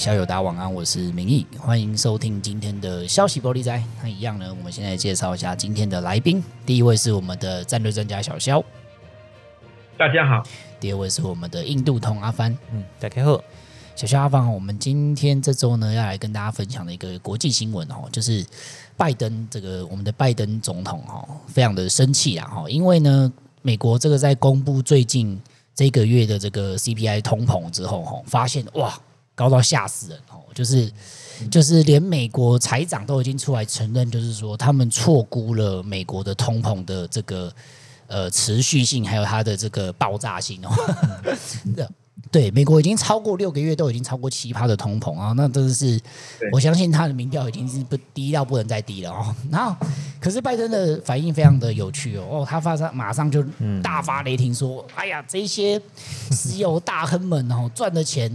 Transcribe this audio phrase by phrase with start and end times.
[0.00, 3.84] 小友大家晚安，我是明义，欢迎收听今天的消息玻璃仔。
[4.02, 6.42] 那一样呢，我们现在介绍一下今天的来宾。
[6.64, 8.64] 第一位是我们的战略专家小肖，
[9.98, 10.42] 大家好。
[10.80, 13.38] 第二位是我们的印度通阿帆，嗯，大家好。
[13.94, 18.42] 小肖阿帆，我们今天这周呢要来跟大家分享的一个国际新闻哦，就是
[18.96, 25.38] 拜登这个我们的拜登总统哦，非常的生气啊哈，因为呢，美国这个在公布最近。
[25.72, 28.92] 这个月的这个 CPI 通膨之后，哈，发现哇，
[29.40, 30.44] 高到吓死人哦！
[30.54, 30.92] 就是
[31.50, 37.50] 就是连美国财长都已经出来承认，就是说他们错估了美国的通膨的这个
[38.06, 40.70] 呃持续性，还有它的这个爆炸性哦。
[42.30, 45.98] 对，美国已经超过六个月都已经超过七趴的通膨啊，那真的是
[46.52, 49.34] 我相信他的民调已经是不低到不能再低了哦。
[49.50, 49.74] 然后，
[50.20, 53.42] 可是拜登的反应非常的有趣哦，哦，他发上马上就
[53.82, 55.80] 大发雷霆说：“哎呀，这些
[56.30, 58.30] 石油大亨们哦赚的钱。”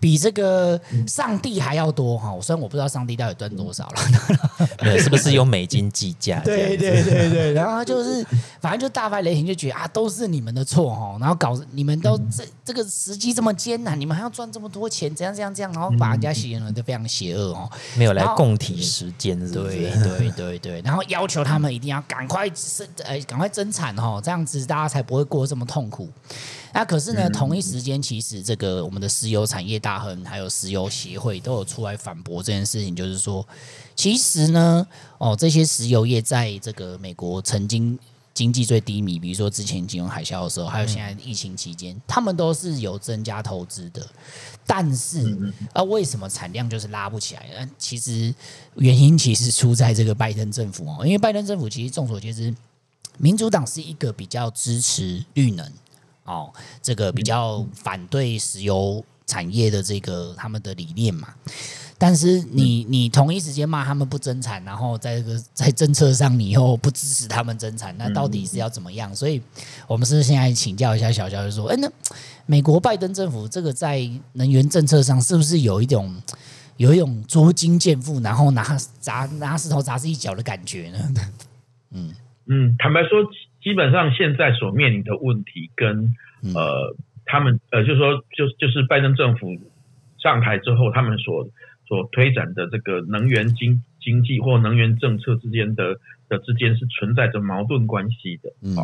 [0.00, 2.36] 比这个上帝还要多哈！
[2.40, 3.94] 虽然我不知道上帝到底赚多少了，
[4.78, 6.40] 对，是不是用美金计价？
[6.40, 8.24] 对对对对， 然后他就是
[8.60, 26.08] 反正就大发雷霆，就觉得啊，都是你们的错哈，然后搞你们都这这个时机这么艰难，你们还要赚这么多钱，怎样怎样怎样，然后把人家形容的非常邪恶哦，没有来共体时间，对对对对， 然后要求他们一定要赶快生，呃，赶快增产哈，这样子大家才不会过这么痛苦。
[26.78, 33.44] 那可是呢，同一时间，其实这个我们的石油产业大亨还有石油协会都有出来反驳这件事情，就是说，
[33.96, 34.86] 其实呢，
[35.18, 37.98] 哦，这些石油业在这个美国曾经
[38.32, 44.06] 经济最低迷，比如说之前金融海啸的时候，还有现在疫情期间，他们都是有增加投资的，
[44.64, 45.36] 但是
[45.72, 47.68] 啊，为什么产量就是拉不起来那？
[47.76, 48.32] 其实
[48.76, 52.54] 原因其实出在这个拜登政府哦，因为拜登政府其实众所皆知，
[53.16, 55.68] 民主党是一个比较支持绿能。
[56.28, 61.28] 哦，这个比较反对石油产业的这个他们的理念嘛，
[61.96, 69.14] 但是你你同一时间骂他们不增产，然后在这个 在政策上你又不支持他们增产，那到底是要怎么样？
[69.16, 69.40] 所以，
[69.86, 71.90] 我们是现在请教一下小乔，就说，哎，那
[72.44, 76.14] 美国拜登政府这个在能源政策上是不是有一种
[76.76, 78.62] 有一种捉襟见肘，然后拿
[79.00, 80.98] 砸拿石头砸自己脚的感觉呢？
[81.92, 82.14] 嗯
[82.46, 83.24] 嗯，坦白说。
[83.60, 86.14] 基本上现在所面临的问题跟
[86.54, 89.56] 呃他们呃就是说就就是拜登政府
[90.18, 91.48] 上台之后，他们所
[91.86, 95.98] 所推展的这个能源经经济或能源政策之间的
[96.28, 98.76] 的之间是存在着矛盾关系的，嗯，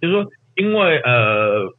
[0.00, 1.74] 就是说因为呃。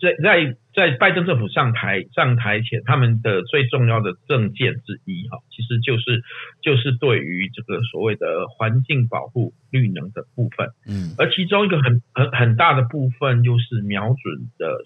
[0.00, 6.22] 在在在拜登政府上台上台前，他们的最重要的政见之一哈，其实就是
[6.62, 14.16] 就是对于这个所谓的环境保护、绿能的部分，嗯，而其中一个很很很大的部分，就是瞄准
[14.58, 14.78] 的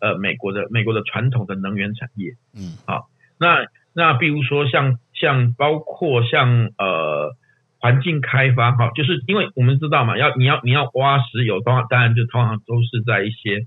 [0.00, 7.34] 呃美国的美国的传统的能源产业，嗯，好，那那比如说像像包括像呃
[7.78, 13.66] 环境开发哈，就是因为我们知道嘛，要你要你要挖石油，当当然就通常都是在一些。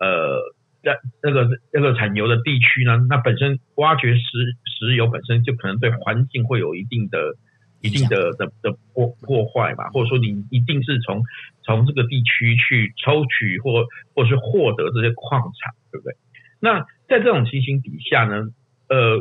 [0.00, 0.40] 呃，
[0.82, 4.22] 在那个那个产油的地区呢，那本身挖掘石
[4.66, 7.36] 石油本身就可能对环境会有一定的、
[7.80, 11.22] 一定的的的破破坏吧，或者说你一定是从
[11.62, 16.16] 从这个地区去抽取或或是获得这些矿产，对不对？
[16.60, 18.48] 那在这种情形底下呢，
[18.88, 19.18] 呃，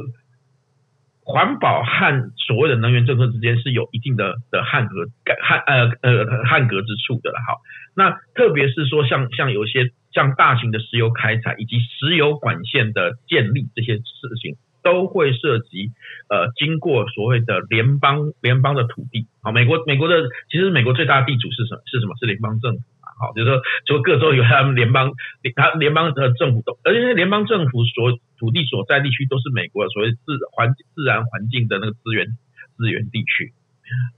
[1.31, 5.07] 环保和所谓的能源政策之间是有一定的的汉格
[5.41, 7.39] 汉呃呃汉格之处的了。
[7.47, 7.61] 好，
[7.95, 9.91] 那特别是说像像有些。
[10.13, 14.03] 像大型的石油开采以及石油管线的建立这些事
[14.41, 15.87] 情，都会涉及
[16.27, 19.27] 呃经过所谓的联邦联邦的土地。
[19.41, 21.81] 好，美国美国的其实美国最大的地主是什么？
[21.85, 22.15] 是什么？
[22.19, 22.81] 是联邦政府？
[23.21, 25.11] 好，就是说，就各州有他们联邦，
[25.55, 32.25] 他联邦的政府都，而且联邦政府所土地所在地区都是美国的所谓自环自然环境的那个资源
[32.77, 33.53] 资源地区。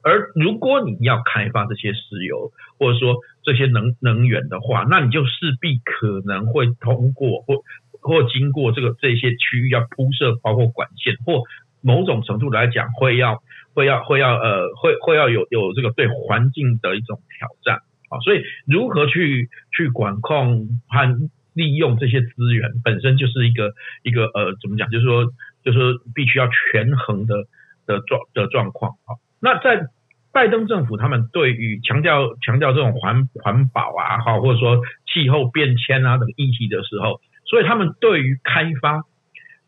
[0.03, 7.63] 而如果你要开发这些石油，或者说这些能能源的话，那你就势必可能会通过或
[7.99, 11.41] 或经过这个这些区域要铺设，包括管线，或
[11.81, 13.41] 某种程度来讲会要
[13.73, 17.81] 会要会要呃会会要有有这个对环境的一种挑战
[18.21, 23.73] 所以如何去去管控和利用这些资源，本身就是一个
[24.03, 25.25] 一个呃怎么讲，就是说
[25.63, 27.45] 就是说必须要权衡的
[27.85, 29.21] 的状的状况啊。
[29.39, 29.87] 那在
[30.33, 39.03] 拜登政府，他们对于强调强调这种环环保啊，哈，或者说气候变迁啊等议题的时候，所以他们对于开发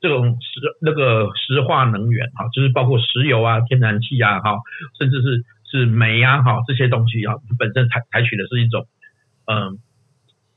[0.02, 4.58] 这种石那个石化能源哈，就是包括石油啊、天然气啊，哈，
[4.98, 5.46] 甚至是
[5.76, 8.88] 是煤啊，哈，这些东西啊，本身采采取的是一种
[9.46, 9.80] 嗯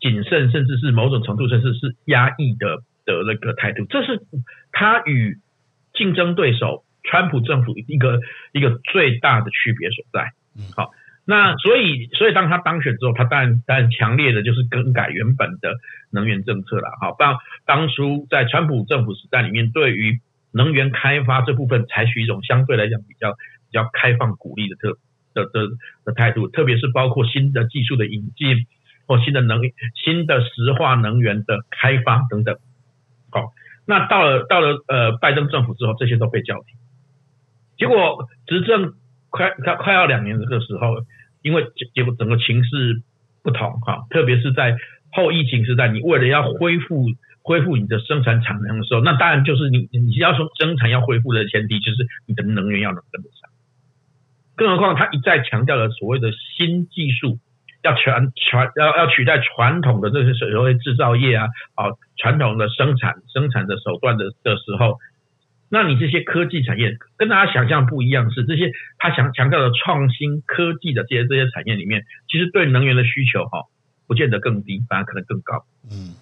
[0.01, 4.21] 谨慎，甚至是某种程度甚至是压抑的的那个态度，这是
[4.73, 5.39] 他与。
[5.95, 8.21] 竞争对手川普政府一个
[8.53, 10.31] 一个最大的区别所在。
[10.77, 10.93] 好，
[11.25, 15.75] 那所以所以当他当选之后，他当然当然强烈的就是更改原本的
[16.13, 16.89] 能源政策了。
[17.01, 20.21] 好，当当初在川普政府时代里面，对于
[20.53, 24.99] 能源开发这部分采取一种相对来讲比较比较开放鼓励的特
[25.45, 25.69] 的的
[26.05, 28.67] 的态度，特别是包括新的技术的引进
[29.07, 29.61] 或新的能
[30.05, 32.57] 新的石化能源的开发等等。
[33.31, 33.53] 好，
[33.87, 36.77] 那到了到了呃拜登政府之后，这些都被叫停。
[37.77, 38.95] 结果执政
[39.31, 41.05] 快快快要两年的这个时候，
[41.43, 43.03] 因为结结果整个情势
[43.43, 44.77] 不同哈，特别是在
[45.13, 47.07] 后疫情时代，你为了要恢复
[47.43, 53.29] 恢复你的生产产能的时候，那当然就是你你要说生产要恢复的前提，就是你的能源要能跟得。
[54.59, 57.39] 更何况他一再强调了所谓的新技术。
[57.81, 61.47] 要传传要要取代传统的这些所谓制造业啊，
[61.77, 64.99] 啊，传统的生产生产的手段的的时候，
[65.71, 73.67] 那你这些科技产业跟大家想象不一样，是这些他想强调的创新科技的这些这些产业里面，其实对能源的需求哈，
[74.09, 75.65] 不见得更低，反而可能更高。
[75.89, 76.17] 嗯，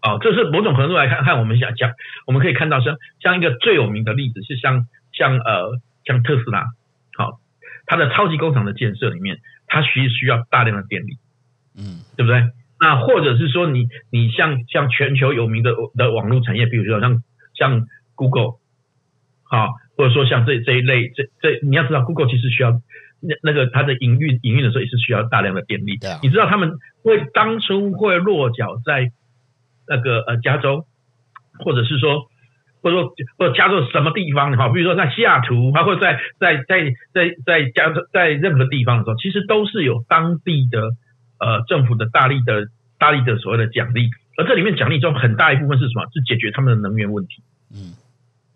[0.00, 1.92] 哦，这是某种程度来看看，我们想讲，
[2.26, 6.68] 我们可以看到像像一个最有名的例子是像像呃像特斯拉，好，
[7.90, 9.38] 它的超级工厂的建设里面。
[9.72, 11.18] 它需需要大量的电力，
[11.78, 12.42] 嗯，对不对？
[12.80, 17.22] 那或者是说你，你你像像全球有名的的网络产业，比如说像
[17.54, 18.58] 像 Google，
[19.44, 22.82] 好，或者说像这这一类，这这你要知道，Google 其实需要
[23.20, 25.96] 那那个它的营运营运的时候也是需要大量的电力。
[25.98, 26.72] 对啊，你知道他们
[27.04, 29.12] 会当初会落脚在
[29.86, 30.84] 那个呃加州，
[31.64, 32.28] 或者是说。
[32.82, 40.90] 或者说，或者加州什么地方哈，比如说在西雅图，包括在在在在在加州在任何地方的时候，其实都是有当地的
[41.38, 42.66] 呃政府的大力的
[42.98, 46.06] 大力的所谓的奖励，而这里面奖励中很大一部分是什么？
[46.12, 47.42] 是解决他们的能源问题。
[47.72, 47.94] 嗯，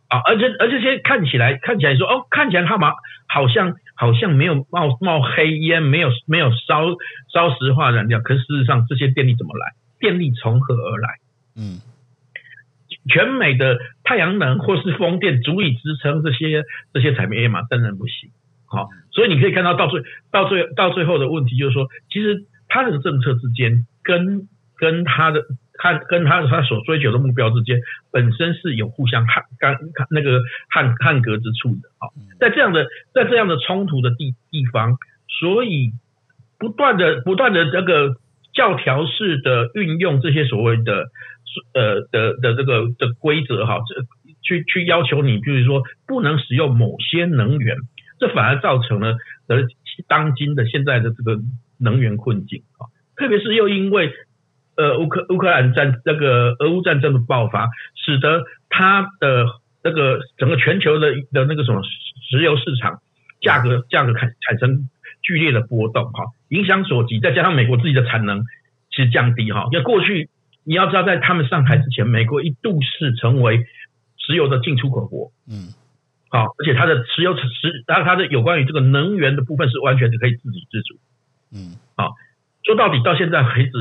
[0.08, 2.90] 啊，而且而这些看起来看起来说哦，看起来他们
[3.28, 6.84] 好像好像没有冒冒黑烟，没有没有烧
[7.32, 9.72] 烧石化燃料，可是事实上这些电力怎么来？
[9.98, 11.08] 电力从何而来？
[11.56, 11.80] 嗯。
[13.08, 17.62] 全美的太阳能或是风电足以支撑这些这些产业嘛？
[17.68, 18.30] 当然不行。
[18.66, 20.02] 好，所以你可以看到到最
[20.32, 27.80] 到最到最后的问题就是说，其实他的政策之间跟跟他的看跟他他所追求的目标之间
[28.10, 29.76] 本身是有互相汉干
[30.10, 31.88] 那个汉汉格之处的。
[31.98, 34.96] 好，在这样的在这样的冲突的地地方，
[35.28, 35.92] 所以
[36.58, 38.16] 不断的不断的这个
[38.54, 41.06] 教条式的运用这些所谓的。
[41.72, 44.02] 呃的的这个的规则哈，这
[44.42, 47.76] 去去要求你，比如说不能使用某些能源，
[48.18, 49.62] 这反而造成了呃
[50.08, 51.38] 当今的现在的这个
[51.78, 54.12] 能源困境啊，特别是又因为
[54.76, 57.68] 呃乌克乌克兰战那个俄乌战争的爆发，
[58.04, 59.46] 使得它的
[59.84, 61.82] 那个整个全球的的那个什么
[62.28, 62.98] 石油市场
[63.40, 64.88] 价格价格产产生
[65.22, 66.24] 剧烈的波动哈，
[66.54, 68.42] 影响所及，再加上美国自己的产能
[68.90, 70.30] 其实降低哈，因为过去。
[70.66, 73.66] 你要知道，在他们上台之前，美国一度是成为
[74.16, 75.30] 石油的进出口国。
[75.46, 75.76] 嗯，
[76.30, 80.94] 好，而且它的石油石，然后它的有关于这个能源的部分是完全是可以自给自足。
[81.52, 82.14] 嗯，好，
[82.64, 83.72] 说到底到现在为止，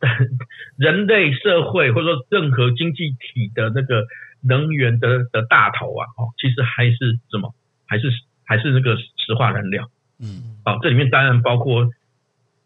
[0.80, 4.06] 人类社会或者说任何经济体的那个
[4.42, 6.96] 能源的的大头啊，哦，其实还是
[7.30, 7.54] 什么？
[7.86, 8.10] 还是
[8.46, 9.90] 还是那个石化燃料。
[10.18, 11.90] 嗯，好，这里面当然包括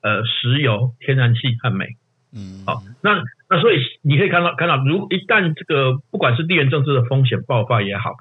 [0.05, 1.97] 呃石油、天然气和煤。
[2.37, 3.25] 嗯，好，那。
[3.47, 8.17] 那所以你可以看到，看到如一旦这个不管是地缘政治的风险爆发也好，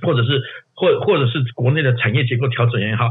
[0.00, 3.10] 或者是或或者是国内的产业结构调整也好，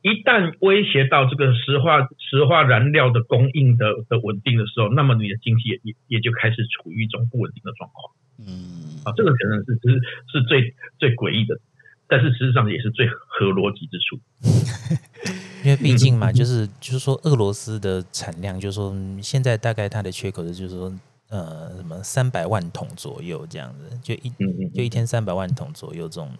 [0.00, 8.14] 一旦威胁到这个石化石化燃料的供应的的稳定的时候，那么你的经济也也也就开始处于一种不稳定的状况。
[8.38, 10.00] 嗯，啊，这个可能是是
[10.32, 11.58] 是最最诡异的，
[12.06, 14.20] 但是实际上也是最合逻辑之处。
[15.68, 20.90] 因为毕竟嘛， 就是就是说，俄罗斯的产量，就是说现在大概它的缺口是，就是说，
[21.28, 24.32] 呃，什么三百万桶左右这样子，就一
[24.74, 26.32] 就一天三百万桶左右这种。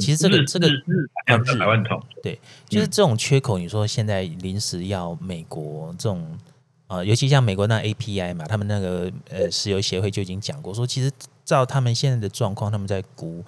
[0.00, 0.68] 其实这个这个
[1.26, 3.56] 两百万桶，对，就是这种缺口。
[3.56, 6.26] 你说现在临时要美国这种，
[6.88, 11.10] 呃，尤其像美国那 API 嘛，他们那个呃石油协会就已经讲过，说其实
[11.44, 13.44] 照他们现在的状况，他们在估，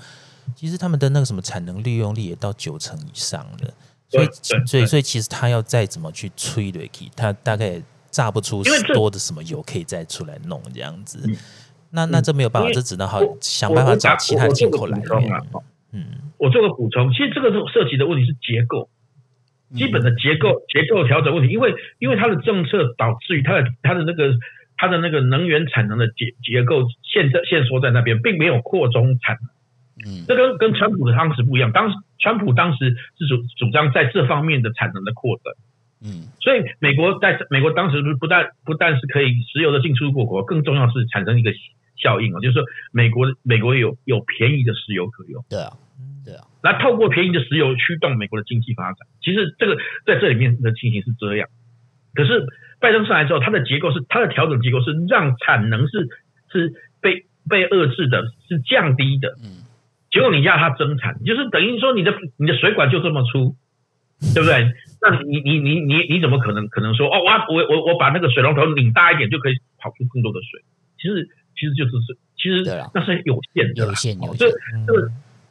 [0.55, 3.75] 其实他们的那个什么产能利用率也到九成以上了。
[4.13, 4.29] 所以，
[4.67, 6.81] 所以，所以，其实他要再怎么去催的，
[7.17, 11.19] 他大概也榨不出多的什么油可以再出来弄这样子。
[11.91, 15.43] 那那这没有办法，这只能好想办法找其他进口来源。
[15.93, 16.05] 嗯，
[16.37, 18.89] 我做个补充，其实这个涉及的问题是结构，
[19.75, 24.35] 基本的结构结构调整问题，因为因为它的政策导致于它的它的那个
[24.77, 29.49] 它的那个能源产能的结结构现在限缩在那边，并没有扩充产能。
[30.05, 35.53] 嗯，这跟跟川普的当时不一样，当时川普当时是主主张在这方面的产能的扩增。
[36.05, 41.53] 嗯，所以美国在美国当时不但不但是可以石油的进出过国，更重要是产生一个
[41.97, 45.45] 效应啊，就是说美国美国有有便宜的石油可用。
[45.49, 45.73] 对啊，
[46.25, 51.49] 对啊，那透过便宜的石油驱动美国的经济发展，其实这个在这里面的情形是这样。
[52.15, 52.47] 可是
[52.81, 56.09] 拜登上来之后，它的结构是它的调整结构是让产能是
[56.51, 59.37] 是被被遏制的，是降低的。
[59.41, 59.62] 嗯，
[60.13, 63.57] 结果你要它增产，就是等于说你的你的水管就这么粗。
[64.35, 64.71] 对不对？
[65.03, 70.63] 那你你你你你怎么可能可能说哦，我我我我把那个水龙头拧大一点就可以跑出更多的水？
[70.97, 71.29] 其实
[71.59, 71.91] 其实就是
[72.37, 72.63] 其实
[72.95, 74.39] 那是有限的，有限有限。
[74.39, 74.47] 这
[74.87, 75.09] 这个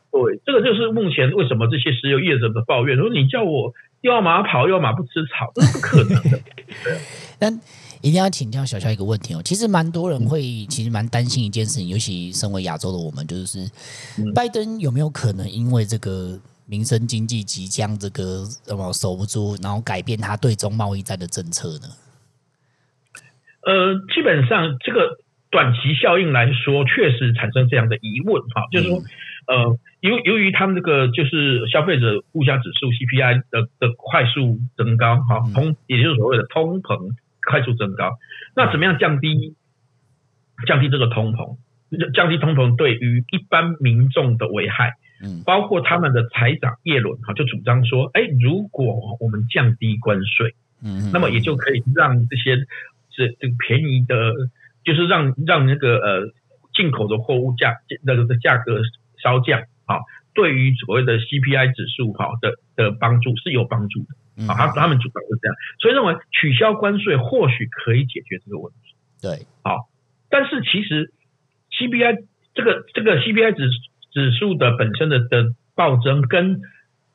[0.09, 6.39] 对，这个就是目前为什么这些石油业者的抱怨，说你叫我又要马跑又要马不吃草，这是不可能的。
[7.37, 7.59] 但
[8.01, 13.69] 一定要请教小乔一个问题哦，其实蛮多人会其实蛮担心一件事情，尤其身为亚洲的我们，就是
[14.35, 16.39] 拜登有没有可能因为这个？
[16.67, 21.87] 民生经济即将这个什么守不住，然后改变他对中贸易战的政策呢？
[23.67, 25.17] 呃，基本上这个
[25.49, 29.03] 短期效应来说，确实产生这样的疑问哈，就是说，
[29.47, 37.11] 呃，由由于他们这个就是消费者物价指数 CPI 的的快速增高哈，通也就是所谓的通膨
[37.51, 38.17] 快速增高，
[38.55, 39.55] 那怎么样降低
[40.65, 41.57] 降低这个通膨？
[42.15, 44.93] 降低通膨对于一般民众的危害？
[45.21, 52.55] 嗯，包括他们的财长耶伦哈就主张说，哎，如果我们降低关税，嗯，那么也就可以让这些
[53.11, 54.33] 这这个便宜的，
[54.83, 56.33] 就是让让那个呃
[56.73, 58.81] 进口的货物价那个价格
[59.21, 59.99] 稍降，啊，
[60.33, 64.15] 对于所谓的 CPI 指数哈的的帮助是有帮助的，
[64.47, 69.89] 啊，他他们主张是这样，所以认为取消关税或许可以解决这个问题，对，好，
[70.29, 71.13] 但是其实
[71.71, 73.69] CPI 这个这个 CPI 指
[74.11, 76.61] 指数的本身的的暴增，跟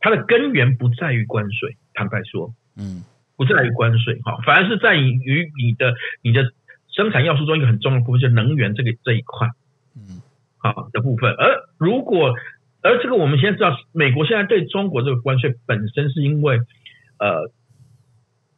[0.01, 3.03] 它的根源不在于关税，坦白说，嗯，
[3.37, 6.53] 不在于关税哈，反而是在于你的你的
[6.89, 9.49] 生产要素中一个很重要的部分，就是能源这个这一块，
[9.97, 10.23] 嗯，
[10.59, 11.33] 好的部分。
[11.33, 12.35] 而如果
[12.83, 16.61] 而这个我们现在知道，美国现在对中国这个关税本身是因为
[17.19, 17.51] 呃，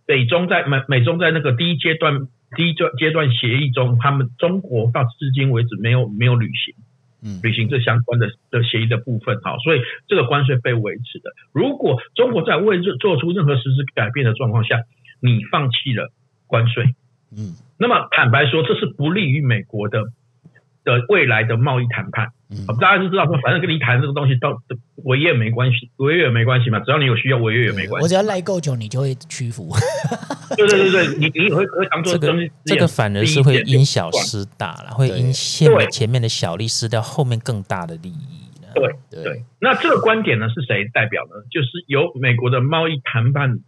[0.06, 6.74] 美中在美美中在那个第一阶段第一阶阶段协议中，他们中国到至今为止没有没有履行。
[7.20, 11.32] 嗯，履行这相关的的协议的部分，好，所以这个关税被维持的。
[11.52, 14.84] 如果中国在未做出任何实质改变的状况下，
[15.20, 16.12] 你放弃了
[16.46, 16.94] 关税，
[17.36, 20.12] 嗯，那么坦白说，这是不利于美国的
[20.88, 22.28] 的未来的贸易谈判。
[22.50, 24.56] 嗯，大家都知道说，反正跟你谈这个东西到
[25.04, 28.04] 违约没关系，违约也没关系嘛，只要你有需要，违约也没关系。
[28.04, 29.70] 我只要赖够久，你就会屈服。
[30.56, 38.48] 对对对对，你你会会当做这个这个反而是会因小失大了，会因现前面的小利失掉后面更大的利益。
[38.74, 41.30] 对对，对，那这个观点呢是谁代表呢？
[41.50, 43.58] 就是由美国的贸易谈判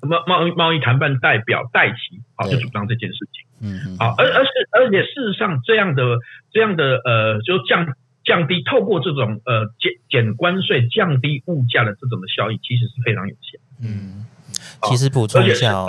[0.00, 3.45] 贸贸贸易谈判代表戴奇好，就主张这件事情。
[3.60, 6.02] 嗯，好，而而是而且事实上这样的
[6.52, 7.94] 这样的呃，就降。
[8.26, 13.60] 降低透过这种呃减减关税降低物价的这种的效益，其实是非常有限。
[13.80, 14.26] 嗯，
[14.88, 15.86] 其实补充一下哦，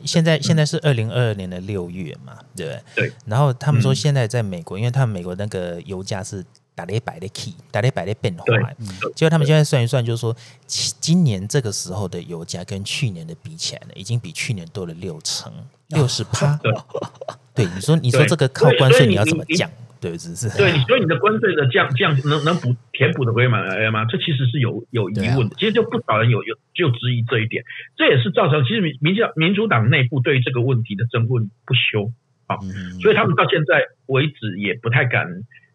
[0.00, 3.08] 你现在现在是二零二二年的六月嘛，对不对？
[3.08, 3.12] 对。
[3.26, 6.44] 然后他们说现在在美国，因为他们美国那个油价是
[6.76, 8.44] 打了一百的 key，打了一百的变化。
[8.78, 8.86] 嗯。
[9.16, 10.36] 结果他们现在算一算，就是说
[10.68, 15.52] 今年这个时候的油价跟去年的比起来呢，已经比去年多了六成，
[15.88, 16.58] 六十趴。
[17.54, 19.70] 对，你说你说这个靠关税你要怎么降？
[19.98, 24.04] 对，只是对，所以你的关税的降降能能补填补的回满来吗？
[24.04, 25.56] 这其实是有有疑问的。
[25.56, 27.64] 其实就不少人有有就质疑这一点，
[27.96, 32.12] 这也是造成其实民民进民主党内部对于这个问题的争论不休
[32.46, 32.58] 啊，
[33.00, 35.26] 所以他们到现在为止也不太敢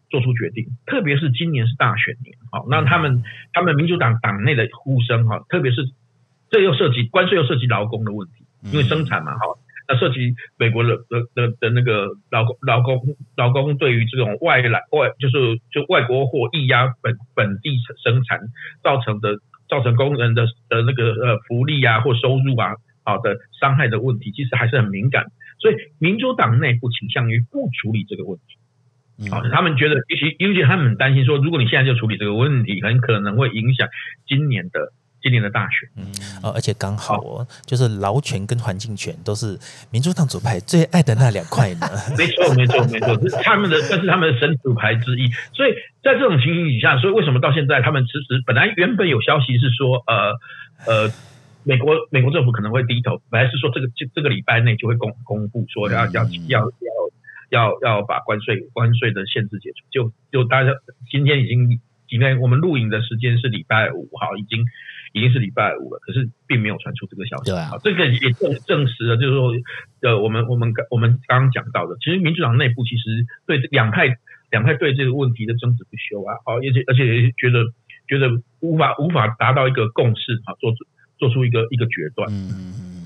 [0.08, 0.68] 做出决定。
[0.86, 5.90] 特别是今年是大选年，好，那他们他们民主党党内的呼声哈，特别是
[6.48, 9.58] 这又涉及关税又涉及劳工的问题，因为生产嘛，哈。
[9.92, 12.98] 那涉及美国的的的的那个劳工劳工
[13.36, 18.40] 劳工对于这种外来外就是就外国货抑压本本地生产
[18.82, 19.36] 造成的
[19.68, 25.26] 造成工人的的那个呃福利啊或收入啊好的伤害的问题，其实还是很敏感，
[25.58, 33.88] 所以民主党内部倾向于不处理这个问题，好，他们觉得尤其尤其他们很担心说，如果你现在就处理这个问题，很可能会影响
[34.26, 34.92] 今年的。
[35.22, 36.04] 今年的大选，嗯，
[36.42, 39.56] 哦，而且刚好哦，就是劳权跟环境权都是
[39.90, 41.86] 民主党主派最爱的那两块呢。
[42.18, 45.30] 没错，没错，没错，是他们的，这是他们的神主牌之一。
[45.54, 48.42] 所以在这种情形底下，所以为什么到现在他们迟迟？
[48.44, 50.34] 本来原本有消息是说，呃
[50.86, 51.12] 呃，
[51.62, 56.68] 美国美国政府可能会低头，本来是说这个这这个礼拜内就会公公布说要要要要
[57.50, 60.72] 要要把关税关税的限制解除，就就大家
[61.08, 64.64] 今天已经今天我们录影的时间是礼拜五哈，已经
[65.12, 67.50] 已经是礼拜五了，可是并没有传出这个消息。
[67.50, 69.52] 对啊，这个也证证实了，就是说
[70.02, 74.16] 呃我们我们我们刚刚讲到的，其实民主党内部其实对两派
[74.50, 77.72] 两派对这个问题的争执不休啊，哦，而且而且觉得。
[78.08, 78.28] 觉得
[78.60, 80.78] 无法无法达到一个共识啊，做出
[81.16, 82.28] 做出一个一个决断。
[82.30, 83.01] 嗯嗯嗯。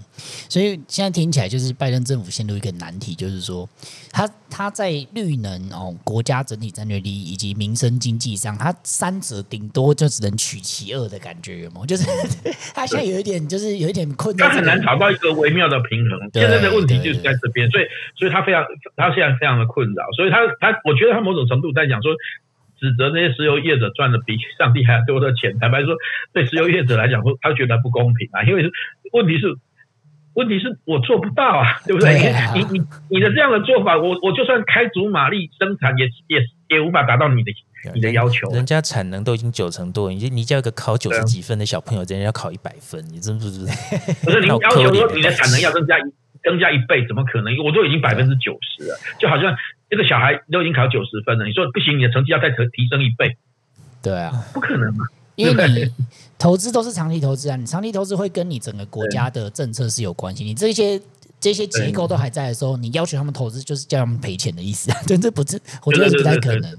[0.48, 3.68] 所以现在听起来就是拜登政府陷入一个难题，就是说
[4.10, 11.86] 他他在绿能哦、国家整体战略利益以及民生经济上，他三者顶多就只能取其二的感觉，有没有？
[11.86, 12.04] 就是
[12.74, 16.18] 他现在有一点就是有一点困难，他很难找到一个微妙的平衡。
[16.32, 17.84] 现在的问题就是在这边，所以
[18.18, 18.64] 所以他非常
[18.96, 22.12] 他现在非常的困扰，所以他他我觉得他某种程度在讲说。
[22.78, 25.96] 指责那些石油业者赚的比上帝还要多的钱，坦白说，
[26.34, 28.70] 对石油业者来讲，说他觉得不公平啊，因为
[29.14, 29.56] 问题是，
[30.36, 32.12] 问题是我做不到啊， 对不对？
[32.20, 36.38] 对啊、你你你的这样的做法，我我就算开足马力生产也，也
[36.68, 37.50] 也也无法达到你的
[37.94, 38.48] 你的要求。
[38.50, 43.64] 人家产能都已经九成多，你你叫一个考九十几分的小朋友，人家要考一百分，你真不 是？
[44.24, 46.02] 不是你要 求说你的产能要增加一
[46.44, 47.56] 增加一倍，怎么可能？
[47.64, 49.56] 我都已经百分之九十了，就好像。
[49.88, 53.36] 这个小孩都已经考九十分了，你说不行，你的成绩要再提提升一倍？
[54.02, 55.04] 对啊，不可能嘛，
[55.36, 55.92] 因为你
[56.38, 60.42] 投资都是长期投资啊，你长期投资会跟你整个国家的政策是有关系。
[60.42, 61.00] 你这些
[61.38, 66.76] 这些结构都还在的时候，你要求他们投资，就是叫他们赔钱的意思啊，对， 这不是，我觉得是不太可能。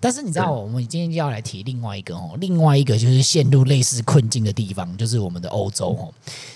[0.00, 6.12] 但是你知道，我们今天要来提另外一个哦，另外一个就是陷入类似困境的地方，就是我们的欧洲哦。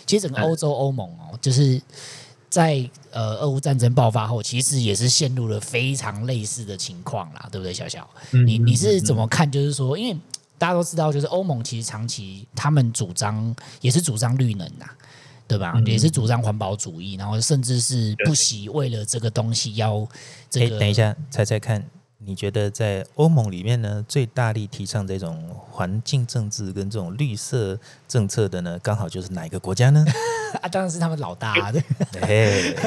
[0.06, 1.80] 其实整个欧洲欧盟哦，就是。
[2.50, 8.08] 在呃，俄乌战争爆发后，其实也是陷入了非常类似的情况啦，对不对，小小？
[8.46, 9.50] 你你是怎么看？
[9.50, 10.16] 就是说，因为
[10.58, 14.86] 大家都知道，就是欧盟其实长期他们主张也是主张绿能呐，
[15.46, 15.74] 对吧？
[15.86, 20.06] 也是主张环保主义，然后甚至是不惜为了这个东西要
[20.48, 20.78] 这个。
[20.78, 21.84] 等一下，猜猜看。
[22.26, 30.02] 你觉得在欧盟里面呢，最大力提倡这种环境政治跟这种绿色政策的呢，刚好就是哪一个国家呢？
[30.62, 31.70] 啊，当然是他们老大，啊
[32.10, 32.72] 对，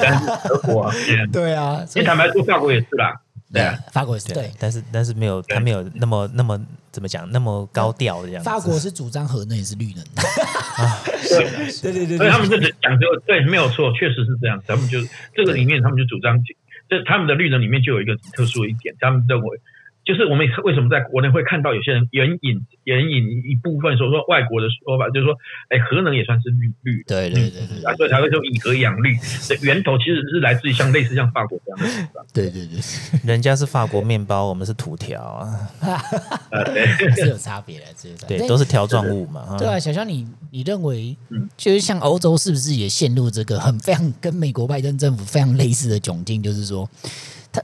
[0.44, 0.92] 德国，
[1.32, 3.14] 对啊，你坦白说，法国也是啦，
[3.54, 6.60] 对啊，法国也是，对，但是但是没有，他没有那么那么
[6.92, 8.44] 怎么讲，那么高调这样。
[8.44, 10.04] 法国是主张核能也是绿能，
[11.82, 14.62] 对对对对，他们就是讲究，对，没有错，确实是这样。
[14.68, 15.00] 他们就
[15.34, 16.38] 这个里面，他们就主张。
[16.90, 19.60] 这他们的绿能里面就有一个特殊的一点，他们认为。
[20.08, 25.36] 就是我们为什么在国内会看到有些人援引援引一部分说说外国的说法，就是说，
[25.68, 32.26] 哎，核能也算是绿绿，对对对对，所以才会说以核养绿的 源头其实是来自于像类似像法国这样的地方。
[32.34, 32.80] 对对对，
[33.26, 35.68] 人家是法国面包，我们是土条啊，
[37.18, 39.58] 是有差别的，这个对，都是条状物嘛。
[39.60, 41.18] 对啊，小肖，你你认为，
[41.58, 46.42] 就是像欧洲是不是也陷入这个很非常跟美国拜登政府非常类似的窘境？
[46.42, 46.90] 就是说。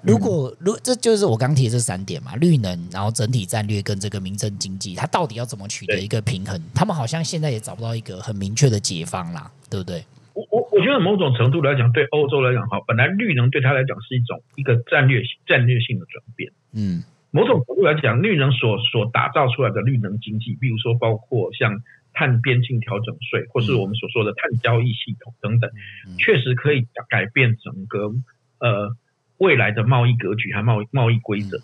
[0.01, 6.59] 如果如这就是我刚提的这三点嘛，绿能，然后整体战略跟这个民生经济，它到底要怎么取得一个平衡？
[6.73, 10.03] 他们好像现在也找不到一个很明确的解方啦，对不对？
[10.33, 16.51] 我我我觉得某种程度来讲，对欧洲来讲哈，本来绿能对他来讲是一种一个战略战略性的转变。
[16.73, 21.81] 嗯，某种程度来讲，绿能所所打造出来的绿能经济，比如说包括像
[22.13, 25.69] 碳边境调整税，或是我们所说的碳交易系统等等，
[26.17, 28.11] 确实可以改变整个
[28.59, 28.95] 呃。
[29.43, 31.57] 未来的贸易格局和贸易贸易规则，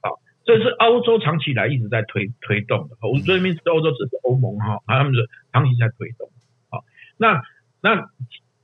[0.00, 0.10] 啊，
[0.44, 2.96] 这是欧洲长期以来一直在推推动的。
[3.00, 6.28] 我这边是欧洲，只是欧盟哈，他们是长期在推动。
[6.70, 6.84] 好，
[7.16, 7.42] 那
[7.80, 8.10] 那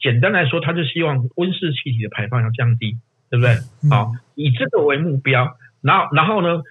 [0.00, 2.98] 简单来说，他就希望温室气体的排放要降低，
[3.30, 3.54] 对不对？
[3.88, 6.62] 好，以这个为目标，然后然后呢，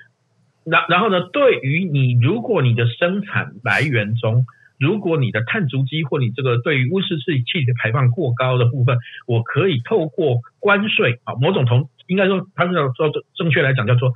[0.66, 4.46] 然然后呢，对于你，如果你的生产来源中，
[4.80, 14.14] 如果你的碳足迹或你这个对于温室气体排放过高的部分，我可以透过关税啊，某种同应该说，它是要说正确来讲叫做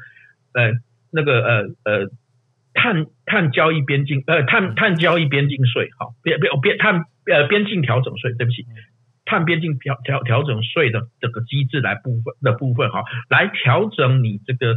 [0.53, 0.71] 呃
[1.11, 2.09] 那个呃呃
[2.73, 8.65] 碳碳交易边境呃碳碳交易边境税好，边边边碳呃边境调整税，对不起，
[9.25, 14.75] 碳边境调调调整税的这个机制来部分的部分哈，来调整你这个。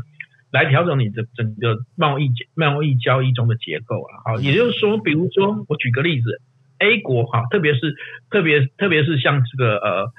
[0.52, 6.42] 来调整你的整个贸易贸易交易中的结构啊，好，也就是说，比如说我举个例子
[6.78, 7.96] ，A 国哈，特别是
[8.28, 10.12] 特别特别是像这个呃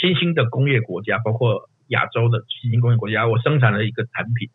[0.00, 4.48] 新兴的工业国家，包括亚洲的新兴工业国家，我生产了一个产品，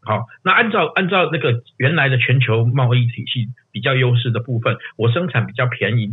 [0.00, 6.12] 好，那按照按照那个原来的全球贸易体系比较优势的部分，我生产比较便宜，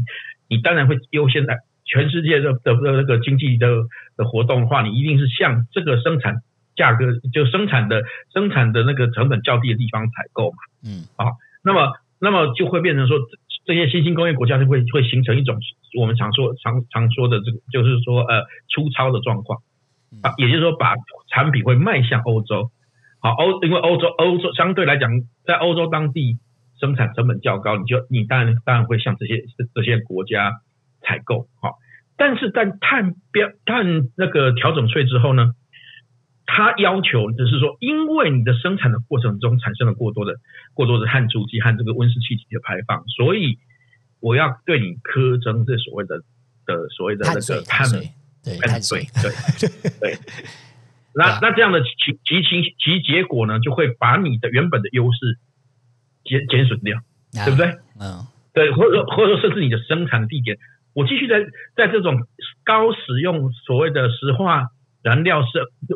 [0.49, 3.67] 你当然会优先来全世界的的那个经济的
[4.17, 6.41] 的活动的话，你一定是向这个生产。
[6.77, 13.17] 价格就生产的生产的那个成本较低的地方采购嘛，嗯，啊，那么那么就会变成说，
[13.65, 15.57] 这些新兴工业国家就会会形成一种
[15.99, 19.59] 我们常说常常说的这个，就是说呃粗糙的状况
[20.21, 20.95] 啊，也就是说把
[21.29, 22.71] 产品会卖向欧洲。
[23.19, 25.09] 好，欧因为欧洲欧洲相对来讲，
[25.43, 26.37] 在欧洲当地
[26.79, 30.53] 生产成本较高，你就你当然当然会向这些这些国家
[31.01, 31.47] 采购。
[31.59, 31.79] 好，
[32.15, 35.53] 但是在碳标碳那个调整税之后呢，
[36.47, 40.33] 它要求只是说，因为你的生产的过程中产生了过多的
[40.73, 43.59] 过多的碳足迹和这个温室气体的排放，所以
[44.19, 46.23] 我要对你苛征这所谓的
[46.65, 48.01] 的所谓的那个碳碳
[48.43, 49.29] 对碳税对
[49.59, 49.99] 对。
[49.99, 50.17] 对
[51.13, 55.39] 那那这样的其其其其结果呢，就会把你的原本的优势
[56.23, 56.95] 减减损掉，
[57.33, 57.65] 啊、对不对？
[57.99, 58.21] 嗯，
[58.53, 60.59] 对，或者说或者说甚至你的生产地点，
[60.93, 61.39] 我继续在
[61.75, 62.27] 在这种
[62.63, 64.67] 高使用所谓的石化
[65.07, 65.47] 燃料是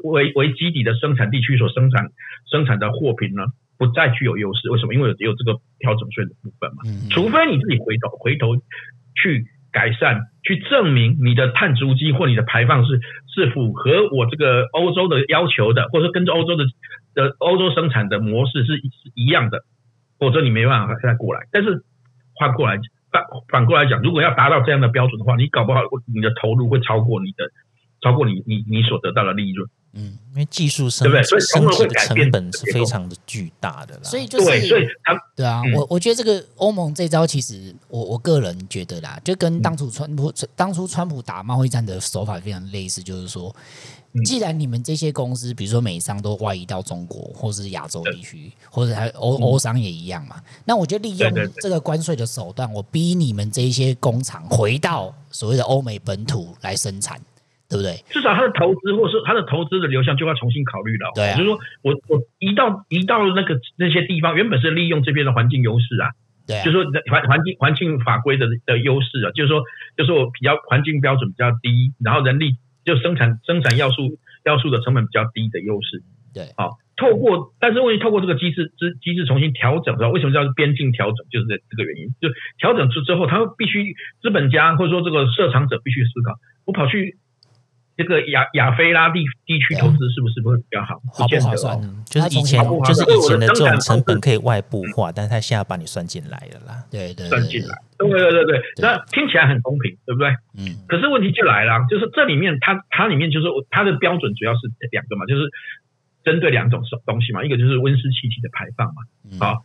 [0.03, 2.07] 为为基底的生产地区所生产
[2.49, 3.43] 生产的货品呢，
[3.77, 4.69] 不再具有优势。
[4.71, 4.93] 为什么？
[4.93, 6.83] 因为有有这个调整税的部分嘛。
[6.85, 8.55] 嗯，除非你自己回头回头
[9.15, 9.45] 去。
[9.73, 12.99] 改善，去证明你的碳足迹或你的排放是
[13.33, 16.65] 是符合我这个欧洲的要求的，或者说跟着欧洲的
[17.15, 19.63] 的欧洲生产的模式是是一样的，
[20.19, 21.47] 否则你没办法再过来。
[21.53, 21.85] 但是
[22.35, 22.81] 换过来
[23.13, 27.45] 反反过来讲，如果要达到这样的标准的话，你搞不好你的投入会超过你的，
[28.01, 29.69] 超过你你你所得到的利润。
[29.93, 34.87] 嗯，因为技术升级升级的成本是非常的巨大的啦，所以就是对，
[35.35, 43.53] 对啊，嗯、我我觉得这个欧盟这招其实我我个人觉得啦，就跟当初川普、嗯、当初川普打贸易战的手法非常类似，就是说，
[44.23, 51.29] 既然你们这些公司，比如说美商都外移到中国或是亚洲地区，或者还欧欧商也一样嘛，那我就利用
[51.61, 57.19] 这个关税的手段，我逼你们这些工厂回到所谓的欧美本土来生产。
[57.71, 58.03] 对不对？
[58.11, 61.09] 至少他的投资，或是他的投资的流向，就要重新考虑了。
[61.15, 66.11] 对、啊，就是说我我移到移到那个那些地方，原本是利用这边的环境优势啊。
[66.45, 69.63] 对啊，就是说环环境环境法规的的优势啊，就是说
[69.95, 76.03] 就是我比较环境标准比较低，然后人力就生产生产要素要素的成本比较低的优势。
[76.33, 81.25] 对，好，透过但是问题透过这个机制之机制重新调整，知道为什么叫边境调整？
[81.31, 87.17] 就是这这个原因，就调整之之后，他必须资本家或者说这个设厂者必须思考，我跑去。
[88.03, 90.95] 这个亚亚非拉地地区投资是不是会比较好？
[91.13, 91.79] 好不划算？
[92.05, 96.83] 就是以前就是以前的这种成本可以外部化，但是他现在把你算进来了啦。
[96.89, 97.75] 对对，算进来。
[97.97, 100.29] 对对对对，那听起来很公平，对不对？
[100.57, 100.81] 嗯。
[100.87, 104.59] 可是问题就来了，就是这里面它它里面就是它的标准主要是
[104.91, 105.49] 两个嘛，就是
[106.23, 109.03] 针对两种东西嘛，一个就是温室气体的排放嘛。
[109.39, 109.63] 好，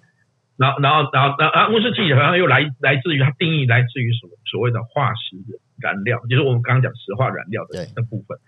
[0.56, 5.58] 然后然后然后然后温室气体好像又来来自于它定义来自于什么所谓的化石的。
[5.78, 8.38] 燃料就是我们刚刚讲石化燃料的的部分，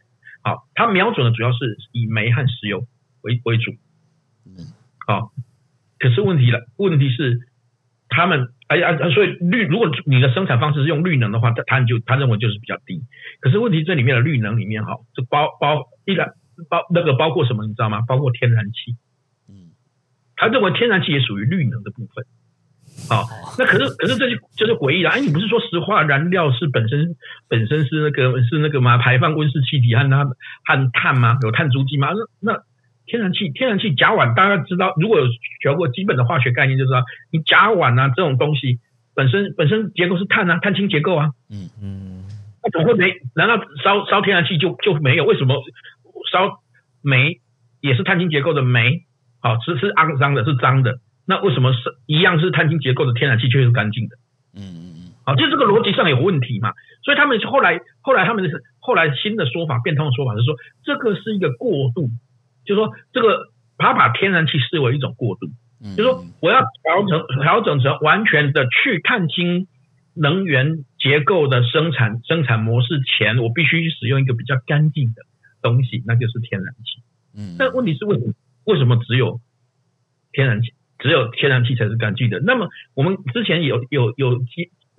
[0.42, 2.86] 好，它瞄准的主要是以煤和石油
[3.22, 3.72] 为为主，
[4.46, 4.72] 嗯，
[5.06, 5.32] 好，
[5.98, 7.40] 可是问题了，问题是
[8.08, 13.02] 他们哎呀，所以绿，如果你的生产方式是用绿能的话，他就他认为就是比较低，
[13.40, 16.34] 可是问题这里面的绿能里面哈，就包包依然
[16.68, 18.02] 包那个包括什么你知道吗？
[18.08, 18.96] 包括天然气，
[19.48, 19.72] 嗯，
[20.36, 22.24] 他认为天然气也属于绿能的部分。
[23.08, 23.24] 好，
[23.58, 25.10] 那可是可是这就就是诡异了。
[25.10, 27.16] 哎，你不是说石化燃料是本身
[27.48, 28.98] 本身是那个是那个吗？
[28.98, 31.38] 排放温室气体和它和碳吗？
[31.42, 32.08] 有碳足迹吗？
[32.40, 32.62] 那那
[33.06, 35.26] 天然气天然气甲烷，大家知道，如果有
[35.62, 38.78] 学过基本的化学概念，就知道你甲烷啊这种东西
[39.14, 41.30] 本身本身结构是碳啊，碳氢结构啊。
[41.50, 42.24] 嗯嗯。
[42.62, 43.14] 那怎么会没？
[43.34, 45.24] 难道烧烧天然气就就没有？
[45.24, 45.54] 为什么
[46.30, 46.60] 烧
[47.00, 47.40] 煤
[47.80, 49.04] 也是碳氢结构的煤？
[49.40, 50.98] 好，是是肮脏的，是脏的。
[51.28, 54.16] 那为什么是一样是碳氢结构的天然气却是干净的？
[54.56, 56.72] 嗯嗯嗯，好，就这个逻辑上有问题嘛。
[57.04, 62.08] 所以他们后来后来他们是后来新的说法变通的说法是说，这个是一个过渡，
[62.64, 65.48] 就是说这个他把天然气视为一种过渡，
[65.96, 69.68] 就是说我要调整调整成完全的去碳氢
[70.14, 75.22] 能源结构的生产生产模式前，我必须使用一个比较干净的
[75.60, 77.02] 东西，那就是天然气。
[77.36, 78.32] 嗯，但问题是为什么
[78.64, 79.40] 为什么只有
[80.32, 80.72] 天然气？
[80.98, 82.40] 只有天然气才是干净的。
[82.40, 84.40] 那么我们之前有有有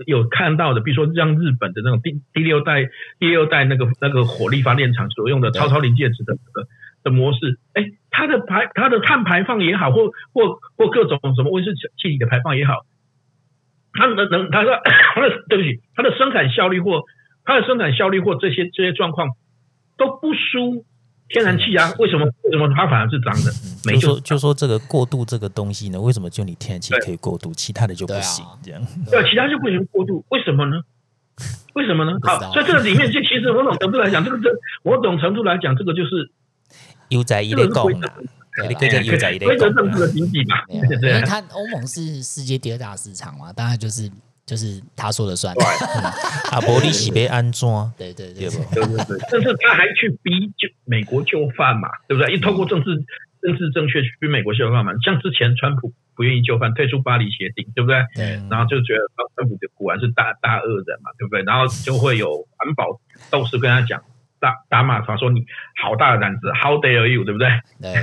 [0.06, 6.68] 有看到的，比如说像日本的那种第第六代第六代那个那个火力发电厂所用的超超临界值的的
[7.04, 12.86] 的模式，哎，它的排它的碳排放也好，或或或各种什么温室气体的排放也好，
[13.94, 14.82] 它能能它的
[15.16, 17.04] 它的 对不起，它的生产效率或
[17.44, 19.30] 它的生产效率或这些这些状况
[19.98, 20.86] 都不输。
[21.30, 23.52] 天然气啊，为什么为什么它反而是脏的？
[23.86, 28.44] 没就说就说这个过渡这个东西呢，为什么就你天然气可以过渡，其他的就不行？
[28.64, 30.82] 这样对，其他就不行过渡，为什么呢？
[31.76, 32.12] 为什么呢？
[32.24, 34.50] 好，所以这个里面就其实某种程度来讲，这个这
[34.84, 36.32] 某种程度来讲，这个就是
[37.10, 38.08] 悠哉一类共嘛，
[38.58, 40.58] 规则政治的经济嘛。
[40.68, 44.12] 因为它欧盟是世界第二大市场嘛，当然就是
[44.50, 45.54] 就是他说了算。
[46.52, 52.34] 阿伯利喜被安装，对对对，对对对，但是他还去逼就美国就范嘛，对不对？
[52.34, 53.06] 一通过政治
[53.44, 58.04] 政治正确去逼美国就范嘛，像之前川普不愿意就范，退出巴黎协定，对不对？
[58.16, 58.26] 对。
[58.50, 61.44] 然后就觉得川普果然是大大恶人嘛，对不对？
[61.44, 64.02] 然后就会有环保斗士跟他讲。
[64.40, 65.46] 打打马他说你
[65.82, 67.48] 好大的胆子，How dare you，对不对？
[67.82, 67.94] 对。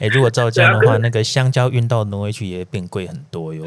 [0.00, 3.64] 哎、欸，如果照这样的话，那个香蕉运到挪威去也变贵很多哟。